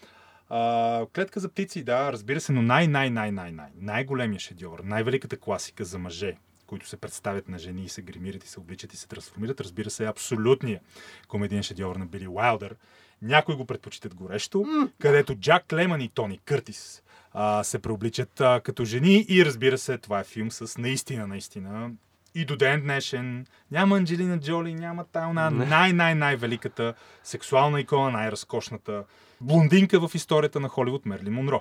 [0.48, 6.36] А, клетка за птици, да, разбира се, но най-най-най-най-най, най-големия шедьовър, най-великата класика за мъже,
[6.66, 9.90] които се представят на жени и се гримират и се обличат и се трансформират, разбира
[9.90, 10.80] се, е абсолютния
[11.28, 12.76] комедиен шедьовър на Били Уайлдър.
[13.22, 14.66] Някои го предпочитат горещо,
[14.98, 19.98] където Джак Леман и Тони Къртис а, се преобличат а, като жени и разбира се,
[19.98, 21.90] това е филм с наистина, наистина
[22.34, 29.04] и до ден днешен няма Анджелина Джоли, няма тайна най-най-най-великата сексуална икона, най-разкошната
[29.40, 31.60] блондинка в историята на Холивуд Мерли Монро.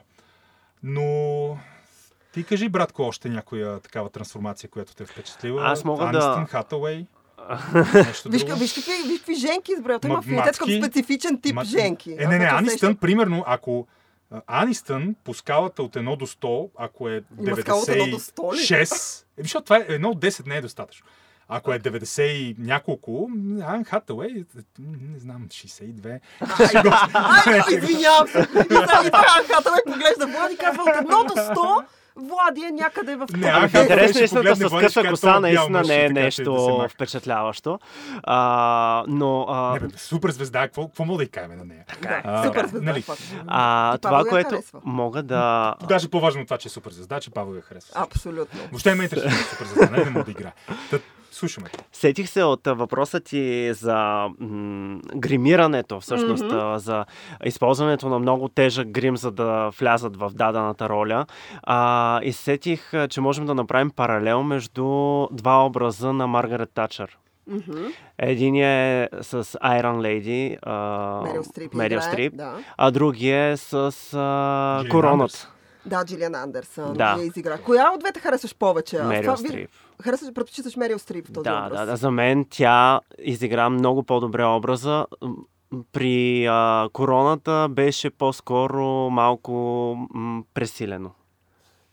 [0.84, 1.58] Но
[2.34, 5.64] ти кажи, братко, още някоя такава трансформация, която те е впечатлила.
[5.66, 7.06] Аз мога да- Анистън, Хатауей.
[7.86, 8.74] Виж, виж, какви, виж
[9.18, 10.00] какви женки избра.
[10.00, 12.16] Той Ма- има афинитет към специфичен тип Ма- женки.
[12.20, 13.88] Е, не, не, Анистън, примерно, ако
[14.48, 18.54] Анистън по скалата от 1 до 100, ако е Има скала от 1 до 100
[18.54, 18.58] ли?
[18.58, 21.08] 96, е, защото това е 1 от 10 не е достатъчно.
[21.48, 23.30] Ако е 90 и няколко,
[23.62, 24.46] Ан Хатауей,
[24.80, 26.20] не знам, 62.
[27.14, 28.40] Ай, извинявам се.
[28.40, 31.86] И сега и така хата ме поглежда Влади и казва от едно до 100,
[32.44, 35.52] Влади е някъде в Не, а В интерес на истината с къса коса «Това е
[35.54, 36.90] бял наистина не е нещо се маха».
[36.90, 37.80] впечатляващо.
[38.24, 41.86] А, но а, Не, бе, супер звезда, какво, какво мога да и кажем на нея?
[42.02, 42.86] Да, А, супер звезда.
[42.92, 43.04] нали?
[43.48, 44.80] а, това, което харесва.
[44.84, 45.76] мога да...
[45.88, 47.92] Даже по-важно от това, че е супер звезда, че Павел я харесва.
[47.96, 48.60] Абсолютно.
[48.72, 50.52] Въобще ме интересува е супер звезда, не, не мога да играе.
[51.32, 51.70] Слушаме.
[51.92, 53.40] Сетих се от въпроса ти
[53.74, 53.96] за
[54.40, 57.06] м- гримирането, всъщност, а, за
[57.46, 61.26] използването на много тежък грим, за да влязат в дадената роля.
[61.64, 64.86] А, и сетих, че можем да направим паралел между
[65.32, 67.18] два образа на Маргарет Тачър.
[67.48, 67.86] Мгм.
[68.18, 70.50] Един е с Iron Lady,
[71.24, 71.74] Мерил Стрип.
[71.74, 72.54] Мерил играе, Стрип, Да.
[72.78, 73.74] а другия е с
[74.14, 75.52] а, Короната.
[75.86, 77.16] Да, Джилиан Андерсън Да.
[77.20, 77.58] я изигра.
[77.58, 79.04] Коя от двете харесваш повече?
[79.04, 79.70] Мерил Стрип.
[80.02, 81.80] Харесваш, предпочиташ Мерил Стрип в този Да, образ.
[81.80, 81.96] да, да.
[81.96, 85.06] За мен тя изигра много по-добре образа.
[85.92, 89.52] При а, короната беше по-скоро малко
[90.14, 91.10] м, пресилено.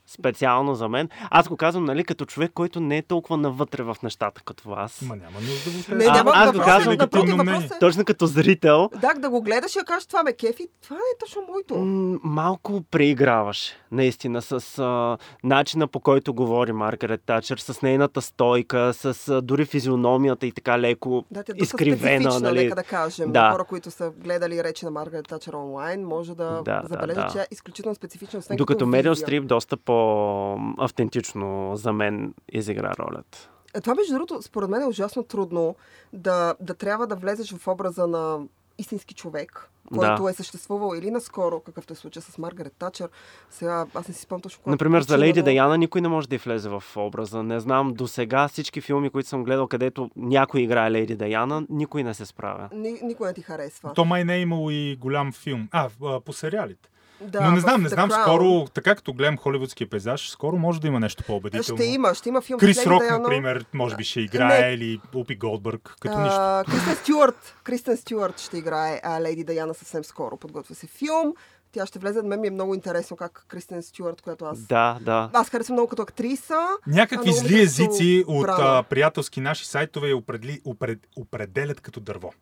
[0.09, 1.09] Специално за мен.
[1.31, 5.01] Аз го казвам, нали, като човек, който не е толкова навътре в нещата, като вас.
[5.01, 5.95] Ма няма нужда въобще.
[5.95, 7.69] Не, А, няма аз го казвам напротив, като въпрос мнение.
[7.75, 10.95] е- Точно като зрител, Да, да го гледаш и да кажеш това ме кефи, това
[10.95, 11.75] не е точно моето.
[11.75, 18.93] м, малко преиграваше, наистина, с а, начина по който говори Маргарет Тачър, с нейната стойка,
[18.93, 22.69] с а, дори физиономията и така леко Да, тя е изкривена, специфична, нали?
[22.69, 23.31] да кажем.
[23.31, 23.51] Да.
[23.51, 27.31] Хора, които са гледали речи на Маргарет Тачър онлайн, може да, Да, да, забележат, да.
[27.31, 28.39] че е изключително специфична.
[28.41, 29.15] Докато като Мерил.
[29.15, 33.49] Стрип доста по-автентично за мен изигра ролята.
[33.73, 35.75] Е, Това, между другото, според мен е ужасно трудно
[36.13, 38.39] да, да трябва да влезеш в образа на
[38.77, 40.29] истински човек, който Да.
[40.29, 43.09] е съществувал или наскоро, какъвто е случай с Маргарет Тачър.
[43.49, 46.29] Сега, аз не си спомням точно кога Например, за Лейди но- Даяна никой не може
[46.29, 47.43] да влезе в образа.
[47.43, 52.03] Не знам, до сега всички филми, които съм гледал, където някой играе Лейди Даяна, никой
[52.03, 52.69] не се справя.
[52.73, 53.93] Ни, никой не ти харесва.
[53.93, 55.67] То май не е имало и голям филм.
[55.71, 56.89] А, а, по сериалите.
[57.21, 60.87] Да, Но не знам, не знам, скоро, така като гледам холивудския пейзаж, скоро може да
[60.87, 61.77] има нещо по-убедително.
[61.77, 62.59] Ще има, ще има филм.
[62.59, 64.73] Крис Рок, например, може би ще играе, Не.
[64.73, 66.37] или Упи Голдбърг, като нищо.
[66.39, 67.55] А, Кристен Стюарт.
[67.63, 70.37] Кристен Стюарт ще играе а, Леди Даяна съвсем скоро.
[70.37, 71.33] Подготвя се филм.
[71.71, 72.21] Тя ще влезе.
[72.21, 74.59] Мен ми е много интересно как Кристен Стюарт, която аз...
[74.59, 75.29] Да, да.
[75.33, 76.67] Аз харесвам много като актриса.
[76.87, 82.33] Някакви зли като езици от а, приятелски наши сайтове я определи, опред, определят като дърво.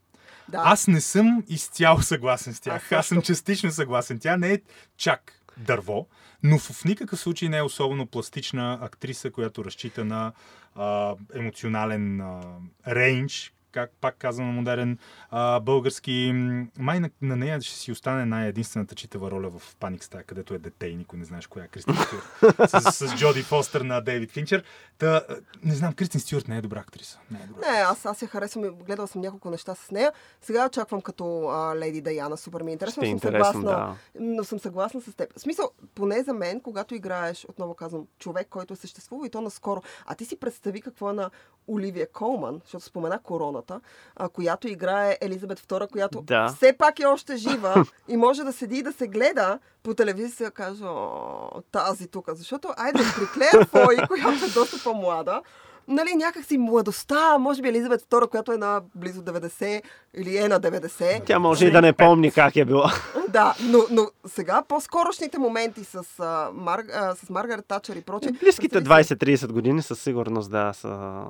[0.50, 0.62] Да.
[0.66, 2.92] Аз не съм изцяло съгласен с тях.
[2.92, 4.20] Аз Аз, съм частично съгласен.
[4.20, 4.62] Тя не е
[4.98, 6.08] чак дърво,
[6.44, 10.34] но в, никакъв случай не е особено пластична актриса, която разчита на
[10.76, 12.42] а, емоционален а,
[12.88, 14.98] рейндж, как пак казвам на модерен
[15.30, 16.32] а, български.
[16.80, 20.58] Май на, на нея ще си остане най-единствената читава роля в Паник Стая, където е
[20.58, 22.70] дете и никой не знаеш коя е Кристин Стюарт.
[22.70, 24.64] с, с Джоди Фостер на Дейвид Финчер.
[24.98, 25.22] Та,
[25.64, 27.20] не знам, Кристин Стюарт не е добра актриса.
[27.32, 27.72] Не е добра.
[27.72, 30.12] Не, аз, аз я харесвам и гледала съм няколко неща с нея.
[30.42, 32.38] Сега очаквам като а, Леди Даяна.
[32.38, 33.04] Супер ми е интересно.
[33.04, 33.96] Ще е но съм интересно, съгласна, да.
[34.20, 35.38] Но съм съгласна с теб.
[35.38, 39.42] В смисъл, поне за мен, когато играеш, отново казвам, човек, който е съществува и то
[39.42, 39.82] наскоро.
[40.06, 41.30] А ти си представи какво е на
[41.68, 43.20] Оливия Колман, защото спомена
[43.66, 43.80] короната,
[44.16, 46.48] а, която играе Елизабет II, която Да.
[46.48, 50.52] все пак е още жива и може да седи и да се гледа по телевизия
[50.84, 52.26] «О, тази тук.
[52.30, 55.42] Защото, айде, при Клея Фой, която е доста по-млада,
[55.88, 59.82] нали, някакси младостта, може би Елизабет II, която е на близо 90
[60.14, 61.26] или е на 90.
[61.26, 62.84] Тя може и да не помни как е било.
[63.30, 68.32] Да, но, но сега по-скорошните моменти с, а, Мар, а, с Маргарет Тачър и прочее.
[68.32, 71.24] Близките представи си- 20-30 години със сигурност, да, са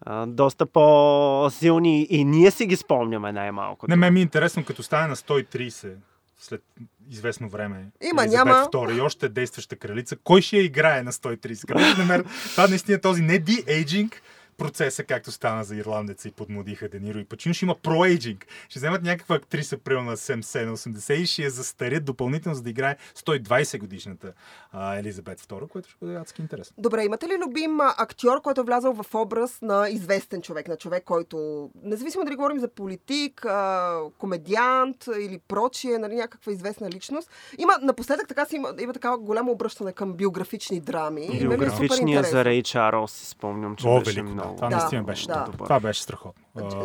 [0.00, 3.86] а, доста по-силни и ние си ги спомняме най-малко.
[3.88, 5.92] Не, мен ми е интересно, като стане на 130
[6.38, 6.62] след
[7.10, 7.86] известно време.
[8.10, 8.68] Има, Елизабет няма.
[8.72, 10.16] II и още действаща кралица.
[10.16, 11.66] Кой ще я играе на 130?
[11.66, 12.24] Къде ще намеря?
[12.24, 14.12] Това наистина е този не de-aging,
[14.58, 17.54] процеса, както стана за ирландеца и подмодиха Дениро и Пачино.
[17.54, 18.46] Ще има проейджинг.
[18.68, 22.62] Ще вземат някаква актриса, примерно на 70, на 80 и ще я застарят допълнително, за
[22.62, 24.32] да играе 120 годишната
[24.72, 26.74] а, Елизабет II, което ще бъде адски интересно.
[26.78, 31.04] Добре, имате ли любим актьор, който е влязал в образ на известен човек, на човек,
[31.04, 37.72] който, независимо дали говорим за политик, а, комедиант или прочие, нали, някаква известна личност, има,
[37.82, 41.26] напоследък така си има, има такава голямо обръщане към биографични драми.
[41.26, 42.38] и мен ми е супер Биографичния интересно.
[42.38, 44.56] за Рей Чарлз си спомням, че О, беше велико, да.
[44.56, 45.26] Това Да, наистина беше.
[45.26, 45.34] да.
[45.34, 45.52] Да.
[45.52, 46.42] Това беше страхотно.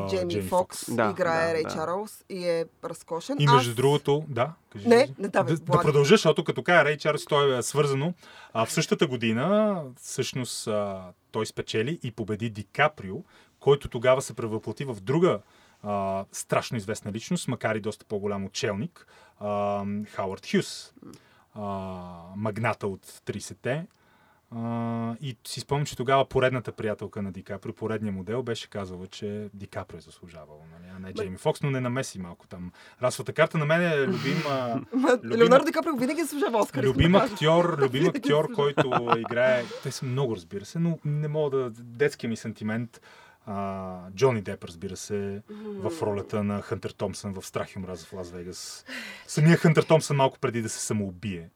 [0.10, 1.70] Джейми Фокс Да, играе да, Рей да.
[1.70, 3.38] Чарлз и е разкошен.
[3.40, 4.54] И между Аз- другото, да.
[4.70, 8.14] Кажи, Не, не, да, да, да продължа, защото като кажа Рей Чарлз, той е свързано.
[8.54, 11.02] А, в същата година, всъщност, а,
[11.32, 13.16] той спечели и победи Ди Каприо,
[13.60, 15.40] който тогава се превъплати в друга
[15.84, 19.08] а, страшно известна личност, макар и доста по-голям учелник,
[19.40, 20.94] а, Хауърд Хюс,
[21.56, 21.62] а,
[22.36, 23.86] магната от 30-те.
[24.56, 29.08] А, и си спомням, че тогава поредната приятелка на Ди Каприо, поредния модел, беше казала,
[29.08, 32.72] че Ди Каприо е заслужавал, нали, а не Джейми Фокс, но не намеси малко там.
[33.04, 36.84] Расовата карта на мен е любим, а, Ма, любим- Леонардо Ди Каприо винаги заслужава Оскар.
[36.84, 39.64] любим актьор, любим актьор, който играе.
[39.84, 41.70] Те са много, разбира се, но не мога да.
[41.72, 43.02] Детския ми сантимент.
[43.46, 45.42] А, Джони Деп, разбира се,
[45.76, 48.86] в ролята на Хънтер Томсън в Страх и омраза в Лас Вегас.
[49.28, 51.50] Самия Хънтер Томсън малко преди да се самоубие,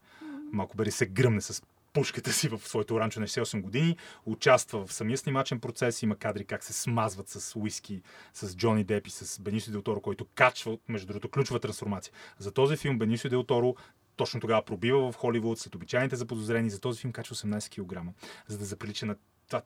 [0.51, 1.63] малко преди се гръмне с
[1.95, 6.45] пушката си в своето ранчо на 68 години, участва в самия снимачен процес, има кадри
[6.45, 8.01] как се смазват с уиски,
[8.33, 12.13] с Джони Деп и с Бенисио Дел Торо, който качва, между другото, ключова трансформация.
[12.39, 13.75] За този филм Бенисио Дел Торо
[14.15, 16.69] точно тогава пробива в Холивуд след обичайните заподозрени.
[16.69, 18.13] За този филм качва 18 кг,
[18.47, 19.15] за да заприлича на
[19.47, 19.61] това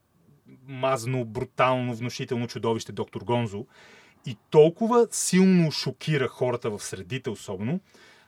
[0.68, 3.66] мазно, брутално, внушително чудовище доктор Гонзо.
[4.26, 7.80] И толкова силно шокира хората в средите, особено,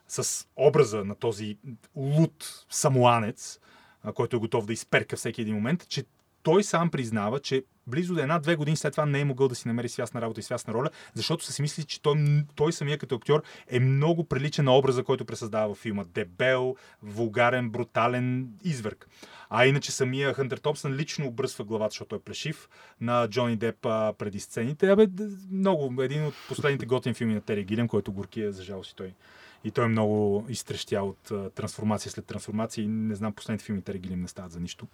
[0.07, 1.57] с образа на този
[1.95, 3.59] луд самоанец,
[4.13, 6.03] който е готов да изперка всеки един момент, че
[6.43, 9.67] той сам признава, че близо до една-две години след това не е могъл да си
[9.67, 13.15] намери свясна работа и свясна роля, защото са си мисли, че той, той самия като
[13.15, 16.03] актьор е много приличен на образа, който пресъздава във филма.
[16.03, 19.07] Дебел, вулгарен, брутален изверг.
[19.49, 22.69] А иначе самия Хънтер Томпсън лично обръсва главата, защото е плешив
[23.01, 23.81] на Джони Деп
[24.17, 24.89] преди сцените.
[24.89, 25.07] Абе,
[25.51, 28.95] много, един от последните готини филми на Тери Гилем, който горки е, за жалост и
[28.95, 29.13] той.
[29.63, 33.81] И той е много изтрещя от а, трансформация след трансформация и не знам, последните филми
[33.81, 34.87] Тери Гилем не стават за нищо.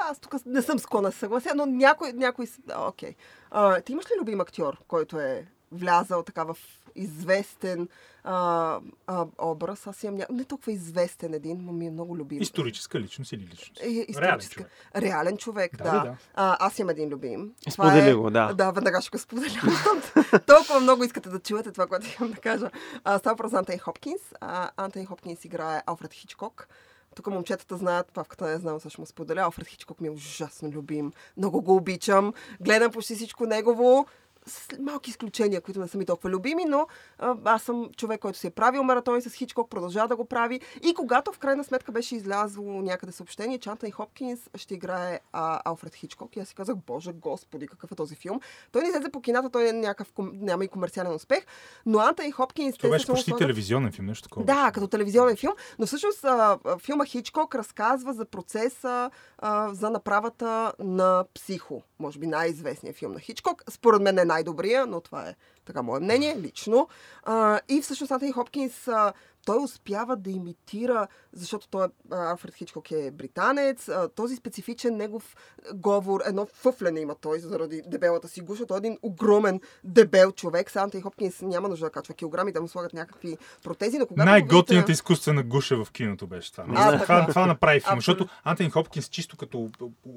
[0.00, 2.12] Аз тук не съм склонна се съглася, но някой...
[2.12, 2.46] някой...
[2.76, 3.14] Окей.
[3.50, 6.56] А, ти имаш ли любим актьор, който е влязал така в
[6.98, 7.88] известен
[8.24, 9.86] а, а, образ?
[9.86, 10.26] Аз имам ня...
[10.30, 12.42] не толкова известен един, но ми е много любим.
[12.42, 13.82] Историческа личност или личност?
[13.82, 14.70] Е, Реален човек.
[14.96, 15.90] Реален човек, Да, да.
[15.90, 16.16] да.
[16.34, 17.52] А, аз имам един любим.
[17.70, 18.14] Това Сподели е...
[18.14, 18.52] го, да.
[18.54, 19.60] Да, веднага ще го споделя.
[20.46, 22.70] Толкова много искате да чуете това, което имам да кажа.
[23.04, 24.20] А, става въпрос за Антони Хопкинс.
[24.40, 26.68] А, Антони Хопкинс играе Алфред Хичкок.
[27.14, 29.40] Тук момчетата знаят, Павката не знам, също му споделя.
[29.40, 31.12] Алфред Хичкок ми е ужасно любим.
[31.36, 32.32] Много го обичам.
[32.60, 34.06] Гледам почти всичко негово.
[34.48, 36.86] С малки изключения, които не са ми толкова любими, но
[37.18, 40.60] а, аз съм човек, който си е правил маратони с Хичкок, продължава да го прави.
[40.82, 45.60] И когато в крайна сметка беше излязло някъде съобщение, че Антони Хопкинс ще играе а,
[45.64, 48.40] Алфред Хичкок, и аз си казах, боже господи, какъв е този филм.
[48.72, 51.46] Той не излезе по кината, той е някакъв, няма и комерциален успех,
[51.86, 52.76] но Антони Хопкинс...
[52.76, 54.46] Това беше почти сложат- телевизионен филм, нещо такова.
[54.46, 60.72] да, като телевизионен филм, но всъщност а, филма Хичкок разказва за процеса а, за направата
[60.78, 61.82] на Психо.
[61.98, 63.62] Може би най-известният филм на Хичкок.
[63.70, 65.34] Според мен е най-добрия, но това е
[65.64, 66.88] така мое мнение, лично.
[67.24, 69.12] А, и всъщност Антони Хопкинс а,
[69.46, 75.36] той успява да имитира, защото той, е- Алфред Хичкок е британец, този специфичен негов
[75.74, 78.66] говор, едно фъфлене има той заради дебелата си гуша.
[78.66, 80.70] Той е един огромен дебел човек.
[80.70, 84.20] Сега Антони Хопкинс няма нужда да качва килограми, да му слагат някакви протези, но когато
[84.20, 86.64] го Най-готината видите- изкуствена гуша в киното беше това.
[86.68, 89.70] А, това, това, направи филм, защото Антони Хопкинс чисто като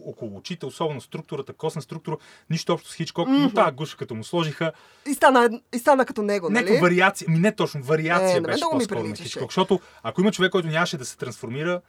[0.06, 2.18] около очите, особено структурата, косна структура,
[2.50, 4.72] нищо общо с Хичкок, но тази гуша като му сложиха,
[5.06, 6.64] И стана, и стана като него, нали?
[6.64, 9.00] някаква вариация, ми не точно, Е, вариация мен беше по-скоро.
[9.24, 11.82] Хичкок, защото ако има човек, който нямаше да се трансформира,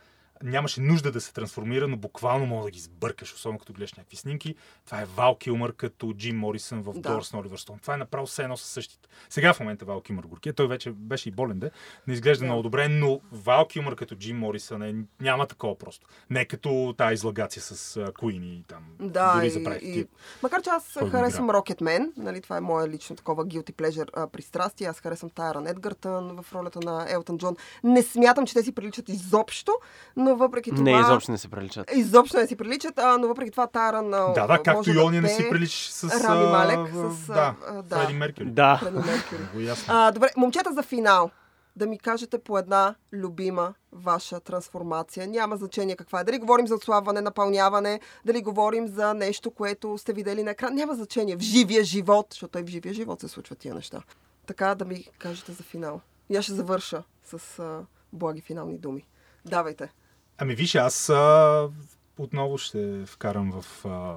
[0.43, 4.17] нямаше нужда да се трансформира, но буквално мога да ги сбъркаш, особено като гледаш някакви
[4.17, 4.55] снимки.
[4.87, 7.01] Това е Вал Килмър като Джим Морисън в Да.
[7.01, 7.79] Дорс на Оливър Стоун.
[7.79, 9.09] Това е направо все едно със същите.
[9.31, 10.53] Сега в момента Вал Килмър горкия.
[10.53, 11.71] Той вече беше и болен, де.
[12.07, 12.47] Не изглежда Да.
[12.47, 16.07] много добре, но Вал Килмър като Джим Морисън е, няма такова просто.
[16.31, 18.85] Не като тази излагация с uh, Куин и там.
[19.01, 20.07] Да, Дори и, и...
[20.43, 24.27] Макар че аз Кой харесвам Рокетмен, нали, това е мое лично такова guilty pleasure а,
[24.27, 24.87] пристрастие.
[24.87, 27.57] Аз харесвам Тайран Едгъртън в ролята на Елтън Джон.
[27.85, 29.73] Не смятам, че те си приличат изобщо,
[30.17, 30.83] но въпреки това...
[30.83, 31.91] Не, изобщо не се приличат.
[31.95, 34.15] Изобщо не си приличат, а, но въпреки това Тайран...
[34.15, 36.03] а, Да, да, както и да ония не си пее прилича с...
[36.25, 37.27] Рами Малек, с...
[37.27, 37.97] Да, да.
[37.97, 38.51] Фреди Меркюри.
[38.51, 38.77] Да.
[38.83, 39.71] Фреди Меркюри.
[39.89, 41.31] А, добре, момчета за финал.
[41.77, 45.27] да ми кажете по една любима ваша трансформация.
[45.27, 46.25] Няма значение каква е.
[46.25, 50.75] Дали говорим за отслабване, напълняване, дали говорим за нещо, което сте видели на екран.
[50.75, 51.37] Няма значение.
[51.37, 54.03] В живия живот, защото и в живия живот се случват тия неща.
[54.47, 56.01] Така да ми кажете за финал.
[56.39, 57.81] Аз ще завърша с а,
[58.13, 59.05] благи финални думи.
[59.45, 59.93] Давайте.
[60.39, 61.69] Ами виж, аз а,
[62.19, 64.17] отново ще вкарам в а,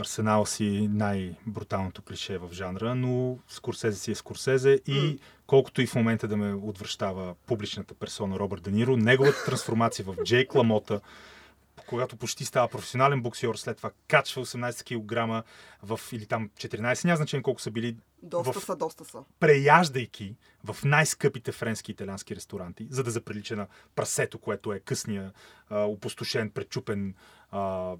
[0.00, 5.18] арсенал си най-бруталното клише в жанра, но Скорсезе си е Скорсезе и Mm.
[5.46, 10.54] колкото и в момента да ме отвръщава публичната персона Робърт Даниро, неговата трансформация в Джейк
[10.54, 11.00] Ламота,
[11.80, 15.44] когато почти става професионален боксер, след това качва 18 кг
[15.82, 19.18] в, или там 14, няма значение колко са били, Доста В- са, доста са.
[19.40, 25.32] преяждайки в най-скъпите френски и италиански ресторанти, за да заприлича на прасето, което е късния,
[25.68, 27.14] а, опустошен, пречупен,
[27.50, 27.94] а,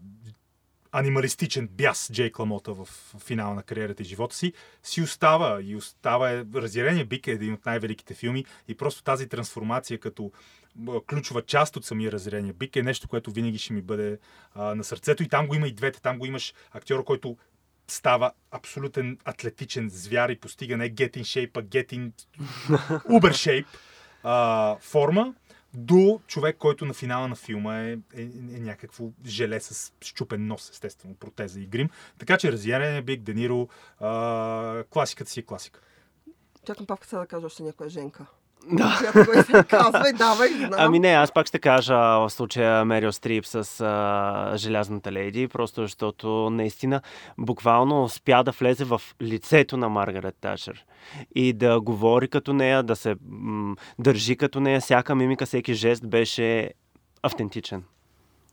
[0.93, 4.53] анималистичен бяс Джейк Ламота в финала на кариерата и живота си,
[4.83, 9.29] си остава и остава е, Разярение бик е един от най-великите филми и просто тази
[9.29, 10.33] трансформация като
[11.07, 14.19] ключова част от самия Разярение бик е нещо, което винаги ще ми бъде
[14.55, 16.03] а, на сърцето и там го има и двете.
[16.03, 17.37] Там го имаш актьор, който
[17.89, 22.13] става абсолютен атлетичен звяр и постига не get in shape, а get in
[22.89, 23.67] uber shape
[24.23, 25.35] а, форма,
[25.75, 28.23] до човек, който на финала на филма е, е,
[28.55, 31.91] е някакво желе с щупен нос, естествено, протеза и грим.
[32.19, 33.69] Така че разярение Биг Дениро,
[34.01, 35.81] а, класиката си е класика.
[36.67, 38.27] Чакам павка сега да кажа още някоя женка.
[38.73, 39.13] Да.
[39.13, 40.71] Която е казвай, давай, знам.
[40.77, 45.83] Ами не, аз пак ще кажа в случая Мерил Стрип с а, Желязната леди, просто
[45.83, 47.01] защото наистина
[47.39, 50.85] буквално успя да влезе в лицето на Маргарет Тачър
[51.35, 56.07] и да говори като нея, да се м- държи като нея, всяка мимика, всеки жест
[56.07, 56.71] беше
[57.23, 57.83] автентичен.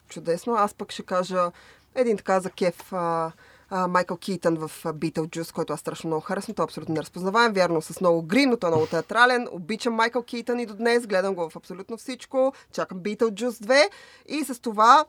[0.10, 0.54] Чудесно.
[0.54, 1.52] Аз пък ще кажа
[1.96, 3.32] един така за кеф а,
[3.70, 6.56] а, Майкъл Китън в Beetlejuice, който аз страшно много харесвам.
[6.56, 9.48] Той е абсолютно неразпознаваем, вярно, с много грим, но той е много театрален.
[9.52, 12.54] Обичам Майкъл Китън и до днес, гледам го в абсолютно всичко.
[12.74, 13.90] Чакам Beetlejuice 2
[14.28, 15.06] и с това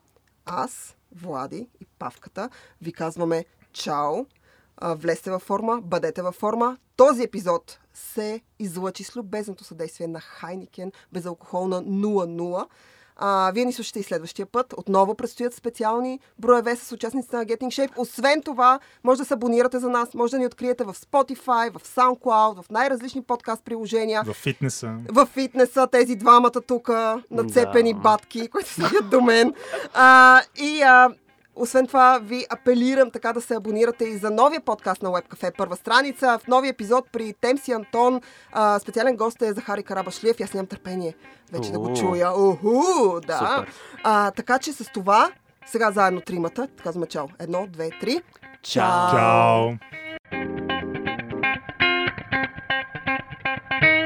[0.46, 2.50] аз, Влади и Павката
[2.82, 4.26] ви казваме чао.
[4.82, 6.76] Влезте във форма, бъдете във форма.
[6.96, 12.66] Този епизод се излъчи с любезното съдействие на Хайникен, безалкохолна 00.
[13.18, 14.74] А, вие ни слушате и следващия път.
[14.76, 17.90] Отново предстоят специални броеве с участниците на Getting Shape.
[17.96, 21.96] Освен това, може да се абонирате за нас, може да ни откриете в Spotify, в
[21.96, 24.22] SoundCloud, в най-различни подкаст приложения.
[24.22, 24.94] В фитнеса.
[25.08, 26.90] В фитнеса тези двамата тук,
[27.30, 28.00] нацепени Да.
[28.00, 29.54] батки, които седят до мен.
[29.94, 31.08] А, и а,
[31.58, 35.76] освен това, ви апелирам така да се абонирате и за новия подкаст на WebCafe, първа
[35.76, 36.38] страница.
[36.38, 38.20] В новия епизод при Темси Антон
[38.52, 40.36] а, специален гост е Захари Карабашлиев.
[40.44, 41.14] Аз нямам търпение
[41.52, 42.32] вече да го чуя.
[42.32, 43.66] Уху, да.
[44.04, 45.30] А, така че с това,
[45.66, 47.26] сега заедно тримата, казваме чао.
[47.38, 48.22] Едно, две, три.
[48.62, 49.10] Чао!
[49.10, 50.77] Чао!